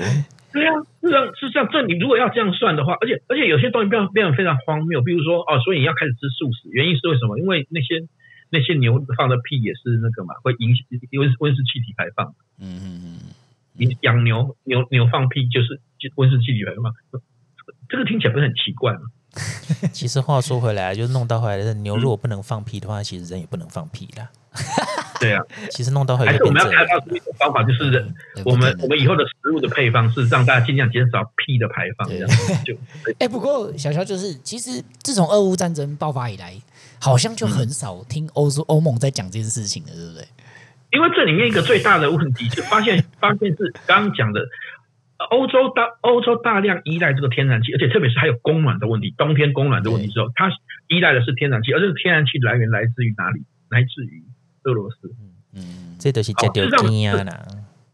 [0.53, 1.67] 对啊，是这样，是这样。
[1.71, 7.39] 这你如果要这样算的话，而且而且有些东西变变得非常荒谬，比如说哦，所以你要开始吃素食，原因是为什么？
[7.39, 8.03] 因为那些
[8.49, 10.85] 那些牛放的屁也是那个嘛，会引起
[11.17, 12.35] 温温室气体排放。
[12.59, 13.17] 嗯嗯嗯。
[13.73, 15.81] 你养牛牛牛放屁就是
[16.15, 16.93] 温室气体排放，
[17.89, 18.99] 这个听起来不是很奇怪吗？
[19.93, 24.27] 其实话说回来，就是弄到后来的牛，如果不能放屁的话，其实人也不能放屁啦。
[25.21, 25.41] 对啊，
[25.71, 28.13] 其实弄到后来，还是我们要开发出一种方法，就是人，
[28.43, 32.29] 我们我们以后的食物的配方是让大家尽量减少屁的排放，这样
[32.65, 32.75] 就。
[33.19, 36.53] 哎，不过小乔就是，其实自从俄乌战争爆发以来，
[36.99, 40.27] 好像就很少听欧洲欧盟在讲这件事情了，对不对？
[40.91, 44.41] 因为这里面一个最大的问题，就发现发现是刚刚讲的。
[45.29, 50.49] 欧洲大欧洲大量依赖这个天然气，而且特别是还有供暖的问题，冬天供暖的问题之后，它
[50.87, 53.41] 依赖的是天然气，而这个天然气来源来自于哪里？
[53.69, 54.23] 来自于
[54.63, 55.11] 俄罗斯。
[55.53, 57.15] 嗯，这都是这条金啊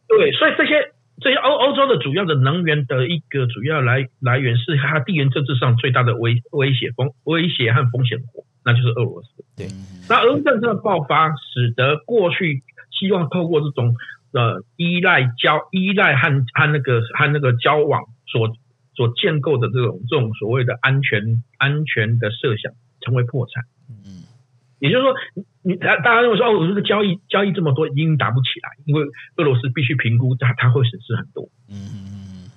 [0.08, 9.30] 对，所以这些这些欧欧洲的主要的能源的一个主要来来源是它地缘政治上最大的威威胁风威胁和风险国，那就是俄罗斯。
[9.56, 9.68] 对，
[10.10, 13.96] 那俄乌战争的爆发，使得过去希望透过这种。
[14.38, 18.56] 呃，依赖交依赖和和那个和那个交往所
[18.94, 22.72] 所建构的这种这种所谓的安全安全的设想
[23.02, 23.64] 成为破产。
[23.90, 24.30] 嗯，
[24.78, 25.16] 也就是说，
[25.64, 29.02] 你大大家认为说哦，我这个交易交易这么多，已经打不起来，因为
[29.38, 31.50] 俄罗斯必须评估它它会损失很多。
[31.68, 31.98] 嗯嗯
[32.46, 32.52] 嗯。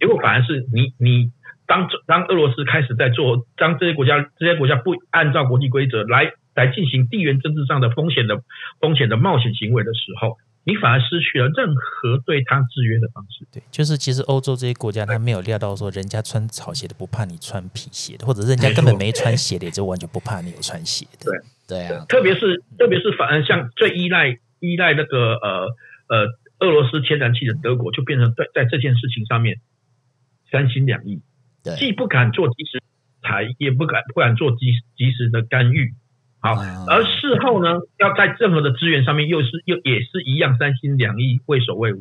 [0.00, 1.32] 结果反而是你你
[1.66, 8.42] 当当俄罗斯开始在做，当这些国家这些国家不按照国际规则来来进行地缘政治上的风险的
[8.80, 10.38] 风险的冒险行为的时候。
[10.66, 13.46] 你反而失去了任何对他制约的方式。
[13.52, 21.30] 对，就是其实欧洲这些国家，他没有料到说，人家穿草鞋的不怕你穿皮鞋的，或者人家根本没穿鞋的，就完全不怕你有穿鞋的。
[21.30, 25.68] 对对啊，特别是特别是反而像最依赖依赖那个呃
[26.08, 26.26] 呃
[26.58, 29.60] 俄罗斯天然气的德国，就变成在在这件事情上面
[30.50, 31.22] 三心两意，
[31.78, 32.82] 既不敢做及时
[33.22, 35.94] 裁，也不敢不敢做及及时的干预。
[36.54, 42.00] 好，而事后呢，要在任何的资源上面，又是又也是一样三心两意，畏首畏尾。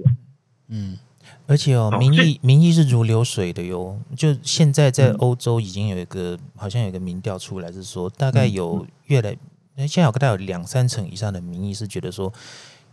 [0.70, 0.98] 嗯，
[1.48, 4.00] 而且哦，民意民意是如流水的哟。
[4.16, 9.36] 就现在在欧洲已经有一个，好像有一个民调出来，是说大概有越来，
[9.78, 12.32] 现在有大概有两三成以上的民意是觉得说。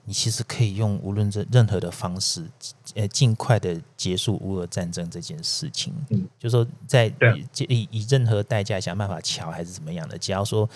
[0.04, 2.44] 你其实可以用无论任任何的方式，
[2.94, 5.94] 呃，尽快的结束乌俄战争这件事情。
[6.10, 7.06] 嗯，就说在
[7.68, 10.68] 以以任何代价想办法瞧还是怎么样的，只要说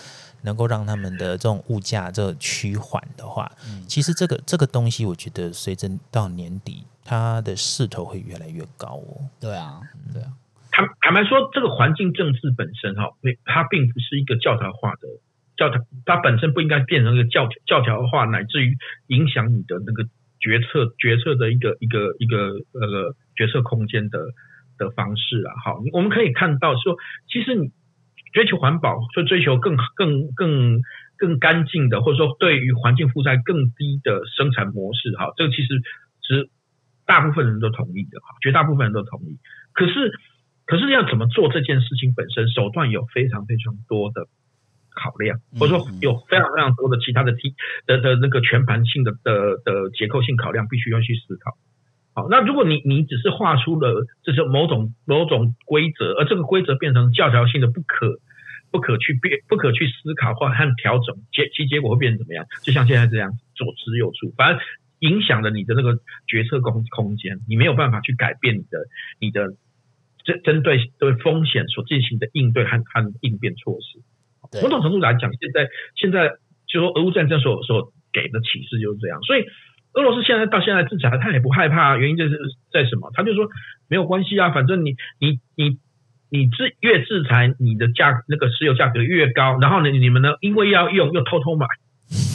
[0.43, 9.27] 能够让他们的这种物价这个趋缓的话，嗯，其实这个这个东西，我觉得随着到年底，它的势头会越来越高哦。
[9.39, 9.81] 对啊，
[10.13, 10.31] 对啊。
[10.71, 13.11] 坦坦白说，这个环境政治本身哈，
[13.45, 15.07] 它并不是一个教条化的。
[15.57, 20.05] 教条，它本身不应该变成一个教条教条化，乃至于影响你的那个
[20.39, 24.19] 决策决策的一个一个一个呃决策空间的
[24.77, 25.51] 的方式啊。
[25.65, 26.95] 好，我们可以看到说，
[27.27, 27.71] 其实你
[28.33, 30.81] 追求环保，说追求更更更
[31.17, 35.81] 更干净的，或者说对于环境负债更低的生产模式，哈，这个其实
[36.21, 36.49] 是
[37.05, 39.39] 大部分人都同意的，哈，绝大部分人都同意。
[39.73, 40.11] 可是，
[40.65, 44.27] 可是要怎么做这件事情本身，手段有非常非常多的。
[44.97, 47.53] 考量，或者说有非常非常多的其他的题
[47.85, 51.53] 的的那个全盘性的的的结构性考量，必须要去思考。
[52.17, 58.17] 好，那如果你你只是画出了这是某种某种规则，而这个规则变成教条性的不可
[58.71, 62.43] 不可去变不可去思考或和调整，结其结果会变成怎么样？
[62.63, 64.59] 就像现在这样左支右绌，反而
[64.99, 68.79] 影响了你的那个决策空空间，你没有办法去改变你的
[69.19, 69.53] 你的
[70.25, 73.99] 针针对对风险所进行的应对和和应变措施。
[74.63, 79.45] 某种程度来讲，现在现在就说俄乌战争所所给的启示就是这样，所以
[79.93, 82.37] 俄罗斯现在到现在制裁，他也不害怕，原因就是
[82.71, 83.09] 在什么？
[83.13, 83.47] 他就说
[83.87, 85.77] 没有关系啊，反正你你你
[86.29, 91.65] 你制越制裁，你的价那个石油价格越高，然后呢，你们呢，因为要用又偷偷买，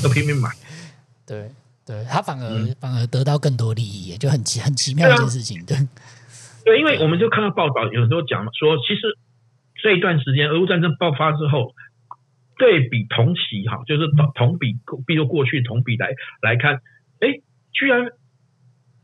[0.02, 0.48] 又拼命买，
[1.26, 1.50] 对
[1.86, 5.82] 对，他反而、嗯、反而得到更多利益，就很奇很奇妙的一件事情，对、啊、
[6.64, 9.18] 对，因为我们就看到报道，有时候讲说，其实
[9.82, 11.74] 这一段时间俄乌战争爆发之后。
[12.62, 16.76] 对比同期哈，就是同同比，比如过去同比来来看，
[17.18, 18.06] 哎，居然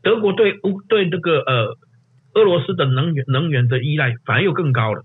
[0.01, 1.77] 德国对乌对这个呃
[2.35, 5.03] 俄罗斯的能源能源的依赖反而又更高了。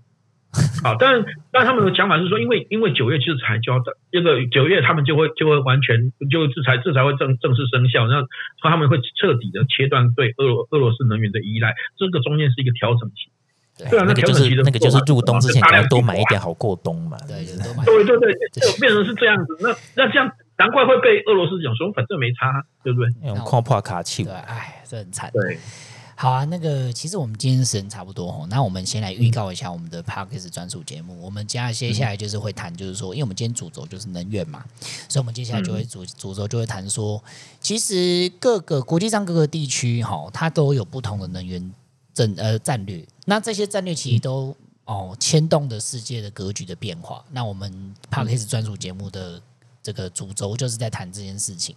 [0.81, 8.25] 好，但但他们的讲法是说，因为因为九月制裁就要这个九月他们就会就会完全就制裁制裁会正正式生效，那
[8.61, 13.34] 他们会彻底的切断对俄罗俄罗斯能源的依赖，这个中间是一个调整期。
[13.77, 17.17] 对啊，那个就是那个就是入冬之前要多买一点好过冬嘛。
[17.27, 19.57] 对对对对，就变成是这样子。
[19.59, 23.09] 那那这样难怪会被俄罗斯讲说，反正没差，对不对？
[23.27, 25.29] 用矿破卡气，对，哎，这很惨。
[25.33, 25.57] 对。
[26.17, 31.21] 好啊，那个其实我们今天时间差不多哦，那我们先来预告一下我们的 Podcast 专属节目。
[31.21, 34.63] 我们接接下来就是会谈，就是说，因为我们今天主轴就是能源嘛，
[35.09, 37.21] 所以我们接下来就会主主轴就会谈说，
[37.59, 41.69] 其实各个国际上各个地区哈，它都有不同的能源
[42.15, 43.05] 战呃战略。
[43.25, 47.23] 那这些战略其实都哦牵动的世界的格局的变化。
[47.29, 49.39] 那我们 Podcast 专属节目的。
[49.85, 51.75] 这个主轴就是在谈这件事情。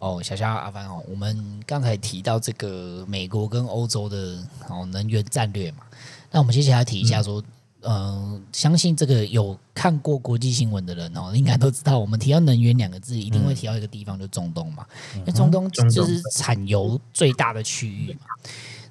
[0.00, 5.84] 哦，小肖阿凡哦，我们刚才提到这个美国跟欧洲的哦能源战略嘛，
[6.32, 7.40] 那我们接下来提一下说，
[7.82, 14.72] 嗯、呃，相信这个有看过国际新闻的人哦，应该都知道，我们提到能源两个字，一定会提到一个地方，就中东。
[14.72, 14.84] 嘛，
[15.14, 18.26] 因为中东就是产油最大的区域嘛，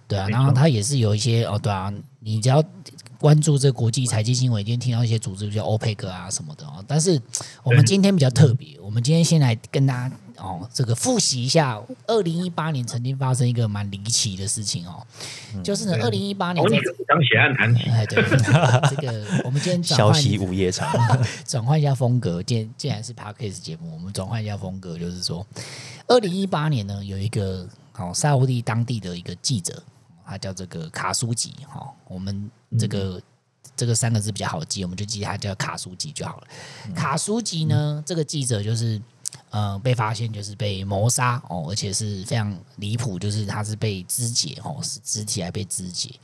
[0.07, 2.63] 对啊，然后它也是有一些哦，对啊，你只要。
[3.17, 6.83] 关注这个国际财经新闻，一定听到一些组织，比如欧佩克啊什么的哦。
[6.85, 7.19] 但是
[7.63, 15.01] 我们今天比较特别，我们今天先来跟大家哦，这个复习一下，二零一八年曾经发生一个蛮离奇的事情哦，
[15.63, 18.21] 就是呢，二零一八年在刚写案谈起，哎，对，
[18.91, 20.87] 这个我们今天消息午夜场，
[21.47, 25.43] 转换一下风格，既既然是 Podcast 节目，我们转换一下风格，就是说，
[26.07, 29.81] 二零一八年呢，有一个好，沙乌地当地的一个记者。
[30.27, 33.21] 他叫这个卡苏吉哈，我们这个、嗯、
[33.75, 36.47] 这个三个字比较好记，我们就记他叫卡苏吉就好了。
[36.87, 39.01] 嗯、卡苏吉呢，这个记者就是
[39.51, 46.15] 呃被发现就是被谋杀哦，而且是非常离谱，就是他是被肢解哦，是肢体还被肢解。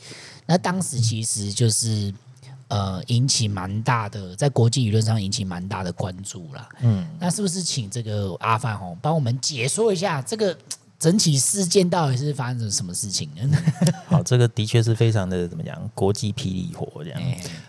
[0.46, 2.14] 那当时其实就是
[2.68, 6.68] 呃引起蛮大的，在国际舆论上引起蛮大的关注啦。
[6.80, 10.58] 嗯，那是不是请这个阿范哦帮我们解说一下这个？
[11.02, 13.58] 整体事件到底是发生了什么事情呢？
[14.06, 17.20] 好，这个的确是非常的怎么讲，国际霹雳火这样。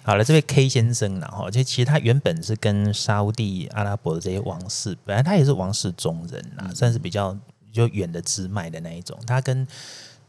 [0.02, 7.34] 好了，这位 K 先生呢，哈，就其实他原本是跟沙乌地阿拉伯的这些王室，本来他也是王室中人呐，算是比较
[7.72, 9.18] 就远的支脉的那一种。
[9.26, 9.66] 他跟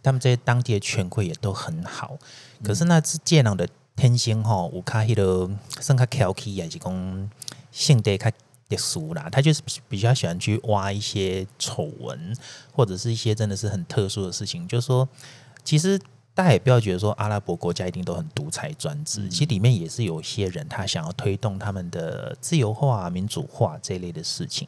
[0.01, 2.17] 他们这些当地的权贵也都很好。
[2.63, 5.49] 可是那只剑狼的天星哈，我卡希的
[5.81, 7.29] 圣卡乔基也是讲
[7.69, 8.31] 性德卡。
[8.75, 12.35] 特殊啦，他就是比较喜欢去挖一些丑闻，
[12.71, 14.67] 或者是一些真的是很特殊的事情。
[14.67, 15.07] 就是说，
[15.63, 15.99] 其实
[16.33, 24.67] 大家也不要觉得说阿拉伯国家一定都很独裁专制，其实里面也是有些人他想要推动他们的自由化、民主化这一类的事情。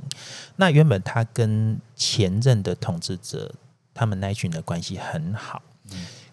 [0.58, 3.54] 那原本他跟前任的统治者
[3.94, 5.62] 他们那一群的关系很好，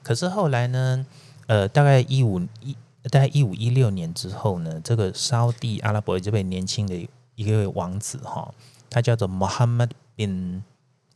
[0.02, 1.06] 可是后来呢，
[1.46, 2.76] 呃，大概一五一
[3.10, 7.08] 大概一五一六年之后呢，这个沙乌地阿拉伯这边年轻的。
[7.34, 8.52] 一个王子哈，
[8.90, 10.62] 他叫做 Mohammed bin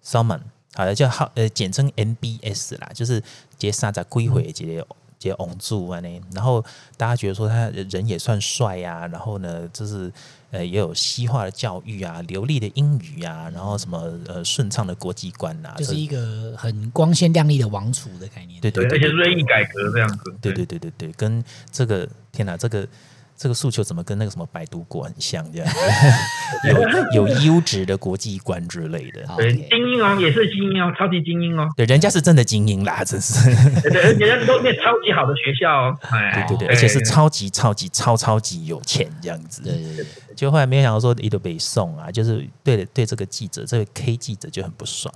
[0.05, 0.41] Salman，
[0.75, 3.23] 好的叫号呃简称 MBS 啦，就是
[3.59, 4.85] 杰沙在归回杰
[5.19, 6.65] 杰翁柱啊呢，然后
[6.97, 10.13] 大家觉得说他人也算帅呀、啊，然后呢就是
[10.51, 22.87] 呃也有西化的教育啊，流利的英语啊，然后什么呃顺畅的国际观啊，就是一个很光鲜亮丽的王储的概念，对对，对，对，而且锐意改革这样子，对对对对对，跟这个天哪这个。
[23.37, 25.45] 这个诉求怎么跟那个什么百度国很像？
[25.53, 25.69] 这样
[27.13, 29.23] 有有优质的国际观之类的。
[29.37, 31.69] 对，精英哦，也是精英哦，超级精英哦。
[31.77, 33.45] 对，人家是真的精英啦，真是。
[33.83, 35.99] 对，人家都念超级好的学校哦。
[36.01, 39.63] 对对对，而且是超级超级超超级有钱这样子。
[39.63, 40.07] 对对对。
[40.35, 45.13] 就后来没有想到说一度被送啊，就是对对这个记者，这位 K 记者就很不爽。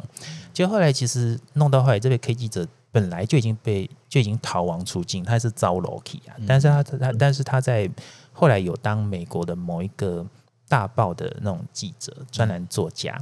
[0.53, 6.37] 就后来其实弄到后来，这位 K 记者本来就已经被就已经逃亡出境，他是遭楼梯啊。
[6.47, 7.91] 但是他他但是他在。
[8.33, 10.25] 后来有当美国的某一个
[10.67, 13.21] 大报的那种记者、专栏作家。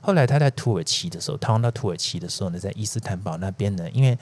[0.00, 4.16] 后来他在土耳其的时候，逃亡到土耳其的时候呢，在伊斯坦堡那边呢，因为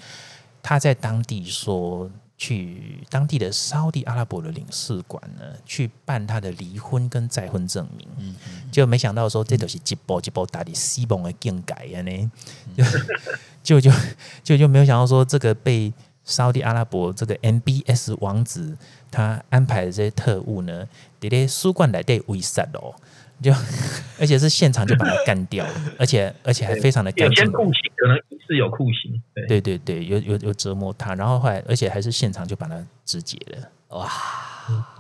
[0.63, 8.09] 他在当地说去当地的沙乌地阿拉伯的领事馆呢，去办他的离婚跟再婚证明。
[8.17, 8.35] 嗯，
[8.73, 12.31] 就没想到说这都是一波一波打的西蒙的更改呀呢，
[13.63, 13.91] 就就
[14.43, 15.93] 就就没有想到说这个被。
[16.25, 18.77] 沙乌地阿拉伯这个 MBS 王子，
[19.11, 20.87] 他安排的这些特务呢，
[21.19, 22.95] 在书馆来对围杀哦，
[23.43, 23.53] 就
[24.19, 27.45] 而且是现场就把他干掉了，而且而且还非常的干净。
[27.45, 28.17] 有些酷刑可能
[28.47, 33.99] 是有酷刑，对对对，有有有折磨他，然后后来而且还是现场就把他肢解了。
[33.99, 34.11] 哇，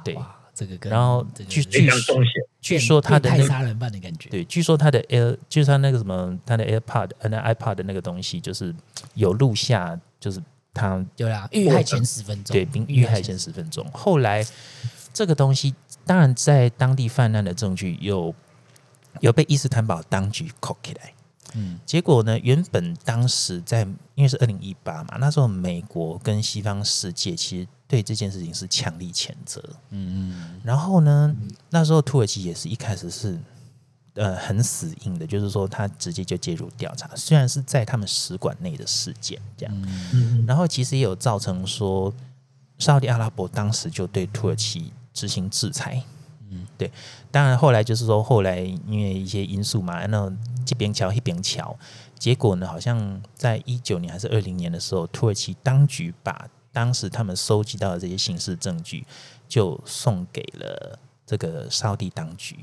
[0.04, 0.16] 对，
[0.54, 2.16] 这个跟然后据据说
[2.60, 8.74] 据说他的那杀人犯的感觉，对，据说他的 Air 就是他那个什么他的 AirPod 那 iPod 的那个东西，就是
[9.14, 10.40] 有录下就是。
[10.74, 13.84] 他对啊，遇害前十分钟，对，并遇害前十分钟。
[13.90, 14.46] 后来
[15.12, 15.74] 这个东西，
[16.08, 18.34] 当然在当地泛滥的证据有
[19.20, 21.12] 有被伊斯坦堡当局扣起来。
[21.54, 23.82] 嗯，结果呢，原本当时在
[24.14, 29.62] 因为是二零一八嘛，那时候美国跟西方世界其实对这件事情是强力谴责。
[29.90, 31.36] 嗯嗯，然后呢，
[31.70, 33.38] 那时候土耳其也是一开始是。
[34.14, 39.72] 呃，很死硬的，就是说他直接就介入调查，虽然是在他们使馆内的事件这样，
[40.12, 42.12] 嗯、然后其实也有造成说，
[42.78, 46.02] 沙特阿拉伯当时就对土耳其执行制裁，
[46.50, 46.90] 嗯，对，
[47.30, 50.32] 当然后来就是说后来因为一些因素嘛，那
[50.64, 51.76] 这边桥一边桥，
[52.18, 59.04] 结果呢，好像在一九年还是二零年的时候，土耳其当局把当时他们收集到的这些刑事证据
[59.48, 62.56] 就送给了这个沙地当局，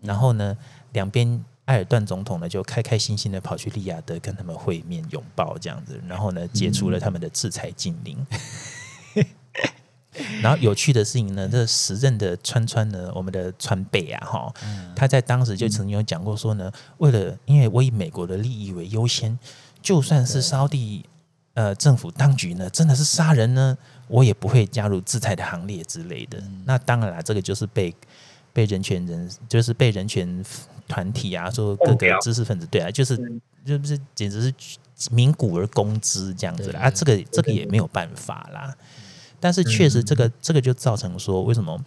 [0.00, 0.56] 然后呢。
[0.92, 8.26] 两边埃尔段总统呢，就开开心心的跑去利雅得跟他们会面拥抱这样子，然后呢，解除了他们的制裁禁令。
[10.42, 14.54] 然后有趣的事情呢，这时任的川川呢，我们的川贝啊，哈，
[14.94, 19.38] 他在当时就曾经有讲过说呢，为了因为我以美国的利益为优先，
[19.82, 21.04] 就算是沙地
[21.54, 23.76] 呃政府当局呢，真的是杀人呢，
[24.08, 26.42] 我也不会加入制裁的行列之类的。
[26.64, 27.94] 那当然啦，这个就是被
[28.52, 30.44] 被人权人，就是被人权。
[30.88, 33.16] 团体啊，说各个知识分子，对啊，就是
[33.64, 38.72] 就是简直是鸣鼓而攻之这样子啦啊，这个这个也没有办法啦。
[39.40, 41.78] 但是确实，这个这个就造成说，为什么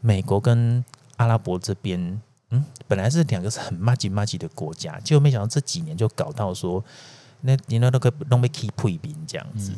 [0.00, 0.84] 美国跟
[1.16, 2.20] 阿拉伯这边，
[2.50, 6.84] 嗯，本来是两个是很麻吉麻吉的国家，结果没想到这几年就搞到说。
[7.46, 9.70] 那你那那个弄被 keep 退兵这样子，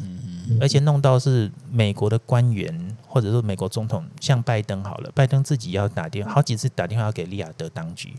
[0.61, 8.15] 而且弄到是美国的官员或者说美国总统，像拜登好了，拜登自己要打电话，好几次打电话要给利雅得当局。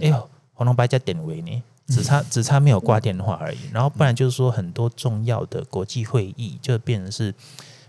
[0.00, 3.58] 哎呦，红龙白加典韦呢，只差只差没有挂电话而已。
[3.72, 7.32] 然后不然就是说很多重要的国际会议就变成是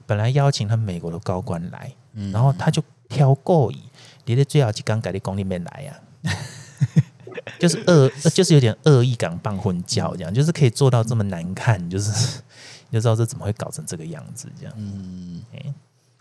[0.09, 1.93] 本来邀请他们美国的高官来，
[2.33, 3.79] 然后他就挑过瘾，
[4.25, 6.01] 你的最好去刚改的宫里面来呀。
[7.59, 12.09] 就是恶，就是有点恶意感，办婚教这样，就是可以做到这么难看，就是
[12.89, 14.73] 你就知道这怎么会搞成这个样子这样。
[14.77, 15.59] 嗯，哎、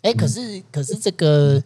[0.02, 1.62] 欸欸，可是可是这个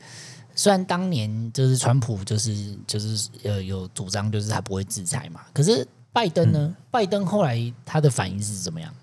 [0.54, 6.58] 虽然当年就是川普就是就是呃有主张就是他不会制裁嘛，可是拜登呢？
[6.60, 8.94] 嗯、拜登后来他的反应是怎么样？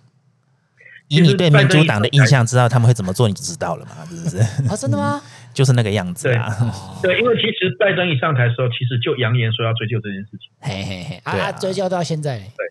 [1.09, 4.05] 以你对民主党的印象，知道他们会怎么做，你就知道了嘛？
[4.09, 4.37] 是不是？
[4.69, 5.21] 啊， 真的吗？
[5.53, 6.47] 就是那个样子啊。
[7.01, 10.49] 对，因为其实拜登一上台的时候，其实就扬言说要追究这件事情。
[10.61, 12.37] 嘿嘿嘿，啊，追究到现在。
[12.37, 12.65] 对。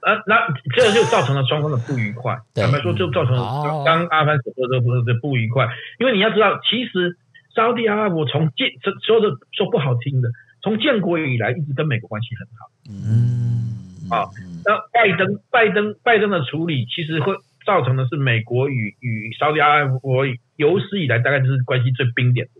[0.00, 0.46] 啊，那
[0.76, 2.38] 这就造成了双方的不愉快。
[2.54, 5.66] 坦白说，就造成了刚阿凡所说的不是的不愉快。
[5.98, 7.18] 因为你要知道，其实
[7.56, 8.70] 沙特阿拉伯从建
[9.04, 10.30] 说的说不好听的，
[10.62, 12.70] 从建国以来一直跟美国关系很好。
[12.88, 14.06] 嗯。
[14.08, 14.30] 啊，
[14.64, 17.34] 那拜登拜登拜登的处理，其实会。
[17.66, 20.24] 造成的是美国与与沙特阿拉伯
[20.56, 22.52] 有史以来大概就是关系最冰点的。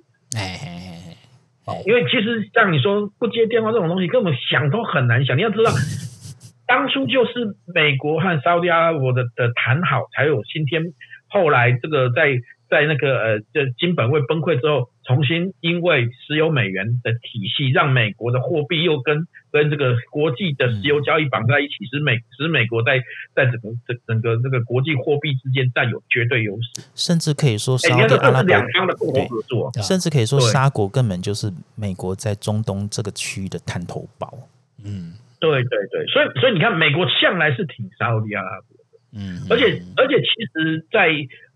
[1.87, 5.39] 因为其实像你说不接电话这种东西，根本想都很难想。
[5.39, 5.71] 你要知道，
[6.67, 10.83] 当初就是美国和沙特阿拉伯的的谈好，才有今天。
[11.29, 12.41] 后来这个在。
[12.69, 23.03] 在那个呃，这金本位崩溃之后，重新因为石油美元的体系，让美国的货币又跟跟这个国际的石油交易绑在一起，使美使美国在
[23.35, 34.29] 在整个整整个这个国际货币之间占有绝对优势，甚至可以说沙特阿拉伯两方的共同合作，甚至可以说沙国根本就是美国在中东这个区域的探头包。
[34.85, 41.09] 嗯，对对对，所以所以你看，美国向来是挺沙特阿拉伯的，嗯，而且而且其实，在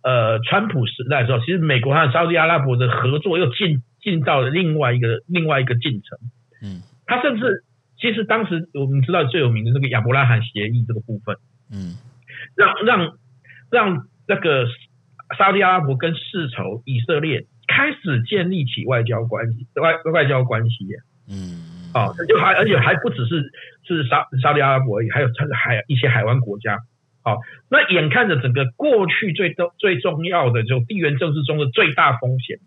[0.03, 6.19] 呃，川普时代的时候，其实美国和沙特阿拉伯的合作又进进到了另外一个另外一个进程。
[6.63, 7.65] 嗯，他甚至
[7.99, 11.37] 其实当时我们知道最有名的那个亚伯拉罕协议这个部分，
[11.71, 11.97] 嗯，
[12.57, 13.13] 让让
[13.71, 14.67] 让那个
[15.37, 20.87] 沙特阿拉伯跟世仇以色列开始建立起外交关系外外交关系。
[21.29, 23.53] 嗯，哦，就还而且还不只是
[23.87, 26.79] 是沙沙特阿拉伯而已，还有还有一些海湾国家。
[27.23, 32.59] 好，那眼看着整个过去最重最重要的，就地缘政治中的最大风险，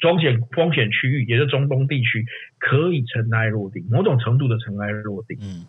[0.00, 2.26] 风险风险区域，也就是中东地区，
[2.58, 5.38] 可以尘埃落定，某种程度的尘埃落定。
[5.40, 5.66] 嗯，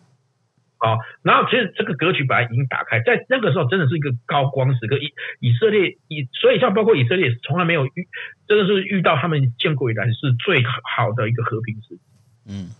[0.78, 4.98] 好，然后其实这个格局本来已经打开，在那个时候真的是一个高光时刻。
[4.98, 8.08] 以以色列以，所以像包括以色列，从来没有遇，
[8.48, 12.00] 真的是遇到他们建国以来是最好的一个和平时期。
[12.48, 12.70] 嗯。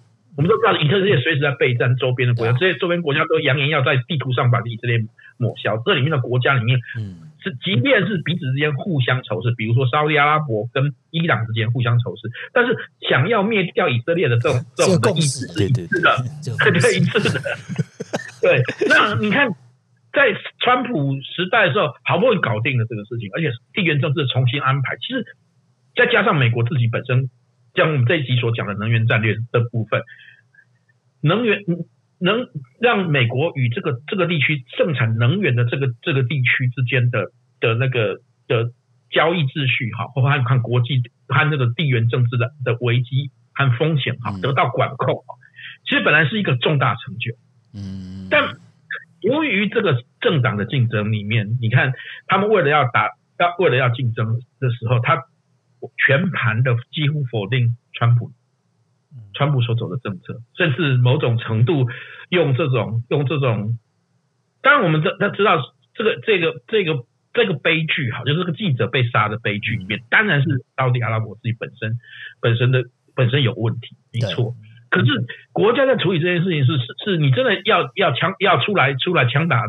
[0.40, 4.96] 我们都知道，以色列随时在备战周边的国家，这些周边国家都扬言要在地图上把以色列
[5.36, 5.76] 抹消。
[5.84, 12.22] 这里面的国家里面，嗯是即便是彼此之间互相仇视，比如说沙特阿拉伯跟伊朗之间互相仇视，
[12.54, 12.74] 但是
[13.06, 16.16] 想要灭掉以色列的这种 这种意志是一致的，
[16.64, 17.40] 对对，一致的。
[18.40, 19.50] 对，那你看，
[20.12, 20.32] 在
[20.64, 24.96] 川普时代的时候，好不容易搞定了这个事情，而且地缘政治重新安排。
[24.96, 25.24] 其实
[25.94, 27.28] 再加上美国自己本身，
[27.74, 30.02] 像我们这一集所讲的能源战略的部分，
[31.20, 31.62] 能源
[32.18, 32.48] 能
[32.80, 38.72] 让美国与这个这个地区盛产能源的这个这个地区之间的的那个的
[39.10, 45.24] 交易秩序哈，或和看国际和那个地缘政治的的危机和风险哈得到管控，
[45.84, 47.34] 其实本来是一个重大成就，
[47.74, 48.56] 嗯，但。
[49.22, 51.92] 由于这个政党的竞争里面，你看
[52.26, 55.24] 他们为了要打，要为了要竞争的时候，他
[55.98, 58.32] 全盘的几乎否定川普，
[59.34, 61.86] 川普所走的政策，甚至某种程度
[62.28, 63.78] 用这种用这种，
[64.62, 65.60] 当然我们这他知道
[65.94, 71.98] 这个这个这个这个悲剧哈，就是这个记者被杀的悲剧里面，当然是沙乌地阿拉伯自己本身
[72.40, 72.84] 本身的
[73.14, 74.54] 本身有问题，没错。
[74.90, 75.06] 可是
[75.52, 79.62] 国家在处理这件事情是是是你真的要要强要出来出来枪打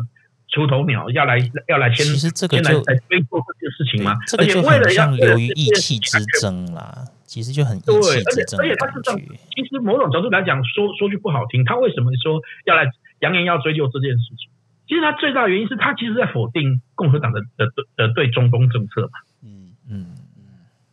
[0.48, 1.38] 出头鸟，要来
[1.68, 4.16] 要来先其实这个就来追做这件事情吗？
[4.26, 8.44] 这个就很像流于意气之争啦，其实就很对，而且。
[8.60, 9.20] 而且他是这样，
[9.56, 12.84] 其实某种角度来讲，说说句不好听，他为什么说要来
[13.20, 14.52] 扬言要追究这件事情？
[14.86, 19.16] 其实他最大的原因是他其实在否定共和党的的的的对中东政策嘛。
[19.42, 20.06] 嗯嗯
[20.36, 20.44] 嗯，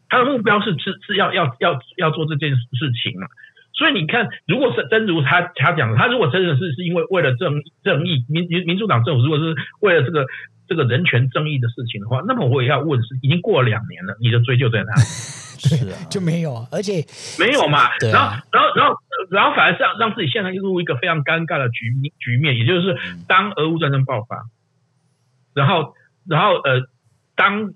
[0.08, 2.64] 他的目标是是是要要要要做这件事
[3.04, 3.28] 情嘛。
[3.74, 10.26] 所以你看，如果是真如他他讲的，他如果真的是是因为为了正正义，民民民主党政府如果是为了这个
[10.70, 15.02] 这个人权正义的事情的话，那么我也要问是，已经过了两年了，你的追究在哪里？
[15.60, 17.06] 是啊，就没有啊，而且
[17.38, 17.96] 没有嘛。
[18.00, 18.96] 对啊、然后然后然后
[19.30, 22.98] 然后反而是让让自己现在进入一个非常尴尬的局局面，也就是
[23.28, 24.46] 当俄乌战争爆发，
[25.54, 25.96] 然后
[26.26, 26.88] 然后呃，
[27.36, 27.74] 当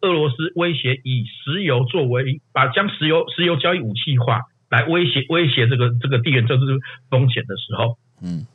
[0.00, 4.42] 俄罗斯威胁以石油作为把将石油石油交易武器化。
[4.70, 6.78] 来威胁威胁这个这个地缘政治
[7.10, 8.46] 风险的时候，嗯，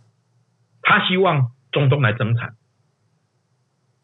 [0.81, 2.55] 他希望中东来增产，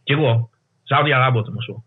[0.05, 0.49] 结果
[0.86, 1.86] 沙特阿拉伯怎么说？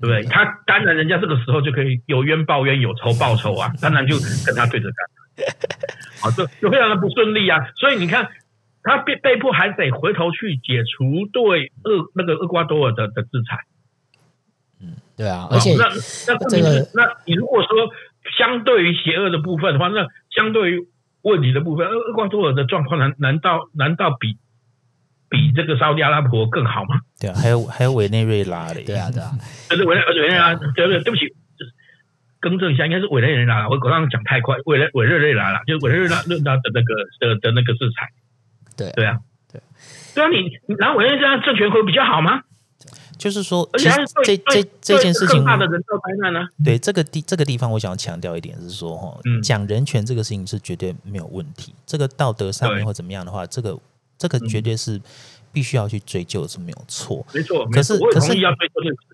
[0.00, 0.22] 对不对？
[0.24, 5.46] 他当然人家这个时候就可以有冤报冤，有仇报仇啊， 当然就跟他对着干，
[6.20, 7.58] 好， 就就非常的不顺利啊。
[7.76, 8.28] 所以你看，
[8.82, 13.58] 他被被迫还得回头去解除对厄那个厄瓜多尔的的制裁。
[14.80, 15.84] 嗯，对啊，而且那
[16.28, 17.92] 那这个，那你如果说。
[18.36, 20.88] 相对于邪恶的部分的话，那相对于
[21.22, 24.36] 问题的部分，厄厄瓜多尔的状况难难道难道比
[25.30, 27.02] 比这个沙乌地阿拉伯更好吗？
[27.18, 29.32] 对啊，还有还有委内瑞拉的，对啊对啊，
[29.68, 31.34] 对 委内委内拉，对对对不起，
[32.40, 38.10] 更正一下，应该是委内瑞拉，我刚刚讲太快，委内委内瑞拉了，就是委内瑞拉瑞拉的那个的的那个制裁，
[38.76, 39.18] 对对啊。
[39.50, 39.60] 对
[40.14, 42.42] 对啊，你然后委内瑞拉政权会比较好吗？
[43.16, 45.42] 就是说，其实这这这件事情，
[46.62, 51.74] 对这个地这个地方，我想要强调一点是说，哈，讲人权这个事情是绝对没有问题。
[51.86, 53.78] 这个道德上面或怎么样的话，这个
[54.18, 55.00] 这个绝对是
[55.56, 57.26] 必须要去追究是没有错。
[57.32, 58.34] 没错，可是可是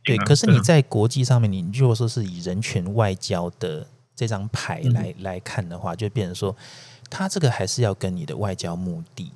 [0.03, 3.87] 对，可是你在国际上面，你如果说是以人权外交的
[4.17, 6.57] 这张牌来来看的话，就变成说，
[7.09, 9.31] 他这个还是要跟你的外交目的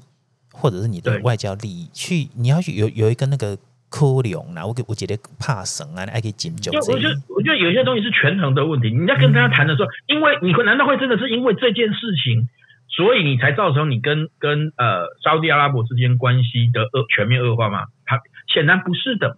[0.52, 3.56] 或者是你的外交利益去，你要去有有一个那个。
[3.88, 6.74] 哭流啦，我给我觉得怕神啊，还可以紧张。
[6.74, 8.90] 就我觉得，我觉得有些东西是权衡的问题。
[8.90, 12.48] 你在跟大家谈的时候，因为你会难道会真的是因为这件事情，
[12.88, 17.86] 所以你才造成你跟跟呃沙乌地阿拉伯之间关系的恶全面恶化吗？
[18.04, 18.20] 它
[18.52, 19.34] 显然不是的嘛。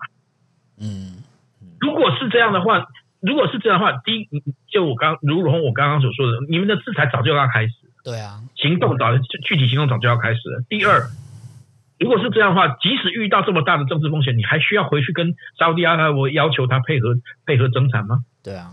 [0.80, 1.22] 嗯，
[1.80, 2.86] 如果是这样的话，
[3.20, 4.28] 如果是这样的话，第一，
[4.70, 7.72] 就我刚如同我刚刚所说的，你们的制裁早就要开始。
[8.04, 10.62] 对啊，行动早具体行动早就要开始了。
[10.68, 11.02] 第二。
[12.00, 18.20] 如果是这样的话，即使遇到这么大的政治风险，你还需要回去跟沙乌地阿拉伯要求他配合配合增产吗？
[18.44, 18.70] 对啊，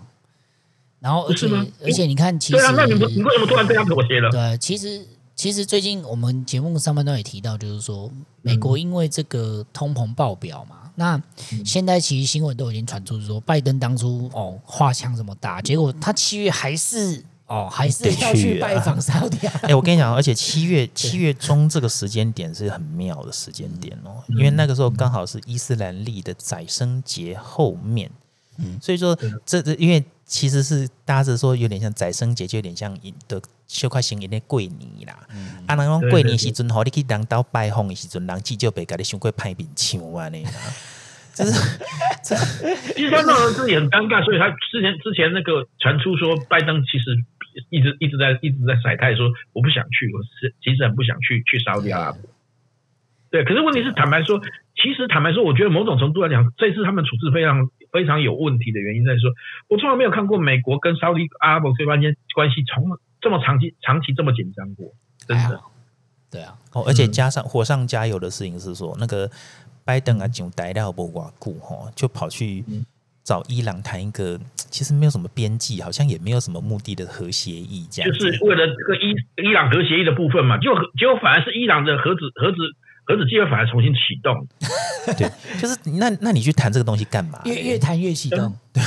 [1.05, 4.31] 然后而且吗而且你看，其实对啊，那你们你为什么突然这样妥协了？
[4.31, 11.21] 对，其实其实最近我们节目上半段也提到，就是说美国因为这个通膨爆表嘛，嗯、那
[11.63, 17.23] 现在其实新闻都已经传出说，拜登当初哦画枪这么大，结果他七月还是。
[17.47, 19.47] 哦，还是要去拜访沙乌地。
[19.61, 28.09] 哎，我跟你讲，而且七月 七月中这个时间点是很妙的时间点哦，因为那个时候刚好是伊斯兰历的宰牲节后面，
[28.59, 32.97] 嗯，所以说这这因为其实是大家是说有点像宰生节，就有点像
[33.27, 34.71] 的小块型有点过年
[35.07, 35.13] 啦。
[35.67, 40.49] 啊，那种过年时阵，好，你去人到拜访的时阵，人记就被给你想过派兵抢啊那个。
[41.33, 41.51] 就是，
[42.95, 47.23] 其实他那种事也很尴尬，所以他之前之前那个传出说拜登其实。
[47.69, 52.19] 一直一直在一直在甩态说我不想去，我是其实很不想去去沙乌地阿拉伯。
[53.31, 54.41] 对，可是问题是坦白说，
[54.75, 59.31] 其实坦白说，我觉得某种程度来讲，这次他们处置非常非常有问题的原因在说，
[59.69, 64.91] 我从来没有看过美国跟沙乌地阿拉伯这边关系从这么长期长期这么紧张过，
[65.25, 65.61] 真的。
[66.29, 69.31] 对啊，哦，而且加上火上加油的事情是说，那个
[69.85, 72.61] 拜登啊，就逮到不瓦固哈，就跑去
[73.23, 79.15] 找伊朗谈一个其实没有什么边际，好像也没有什么目的的核协议，这样就是为了这个伊
[79.47, 82.57] 伊朗核协议的部分嘛，就结果反而是伊朗的核子核子
[83.05, 84.47] 核子计划反而重新启动。
[85.17, 85.29] 对，
[85.59, 87.39] 就是那那你去谈这个东西干嘛？
[87.45, 88.81] 越越谈越启动， 对。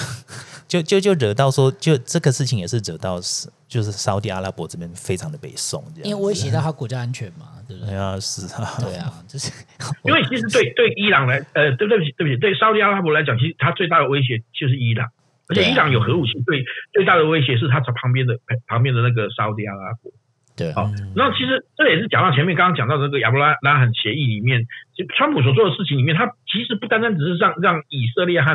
[0.68, 7.96] 就就就惹到说，就这个事情也是惹到是，就是沙特阿拉伯这边非常的北宋，这样，因为威胁到他国家安全嘛，对不对？
[7.96, 9.50] 啊，是啊，对啊，就是
[10.04, 15.08] 因为其实对对伊朗来，呃，对对不起对不起，对沙特阿拉伯来讲，其实他最大的威胁就是伊朗，
[15.48, 16.62] 而且伊朗有核武器，对
[16.92, 20.12] 最大的威胁是他旁边的旁边的那个沙特阿拉伯。
[20.58, 28.50] 对，好，那其实这也是讲到前面刚刚讲到的这个亚伯拉拉罕协议里面，就川普所做的事情里面，他其实不单单只是让让以色列和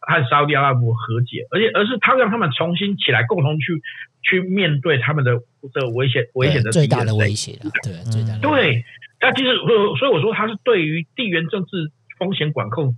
[0.00, 3.80] 和沙特阿拉伯和解，而且而是他让他们重新起来，共同去
[4.22, 5.32] 去面对他们的
[5.72, 7.70] 这个危险危险的最大的威胁了。
[7.82, 8.84] 对，最大的对。
[9.20, 9.56] 那其实
[9.98, 11.90] 所以我说他是对于地缘政治
[12.20, 12.94] 风险管控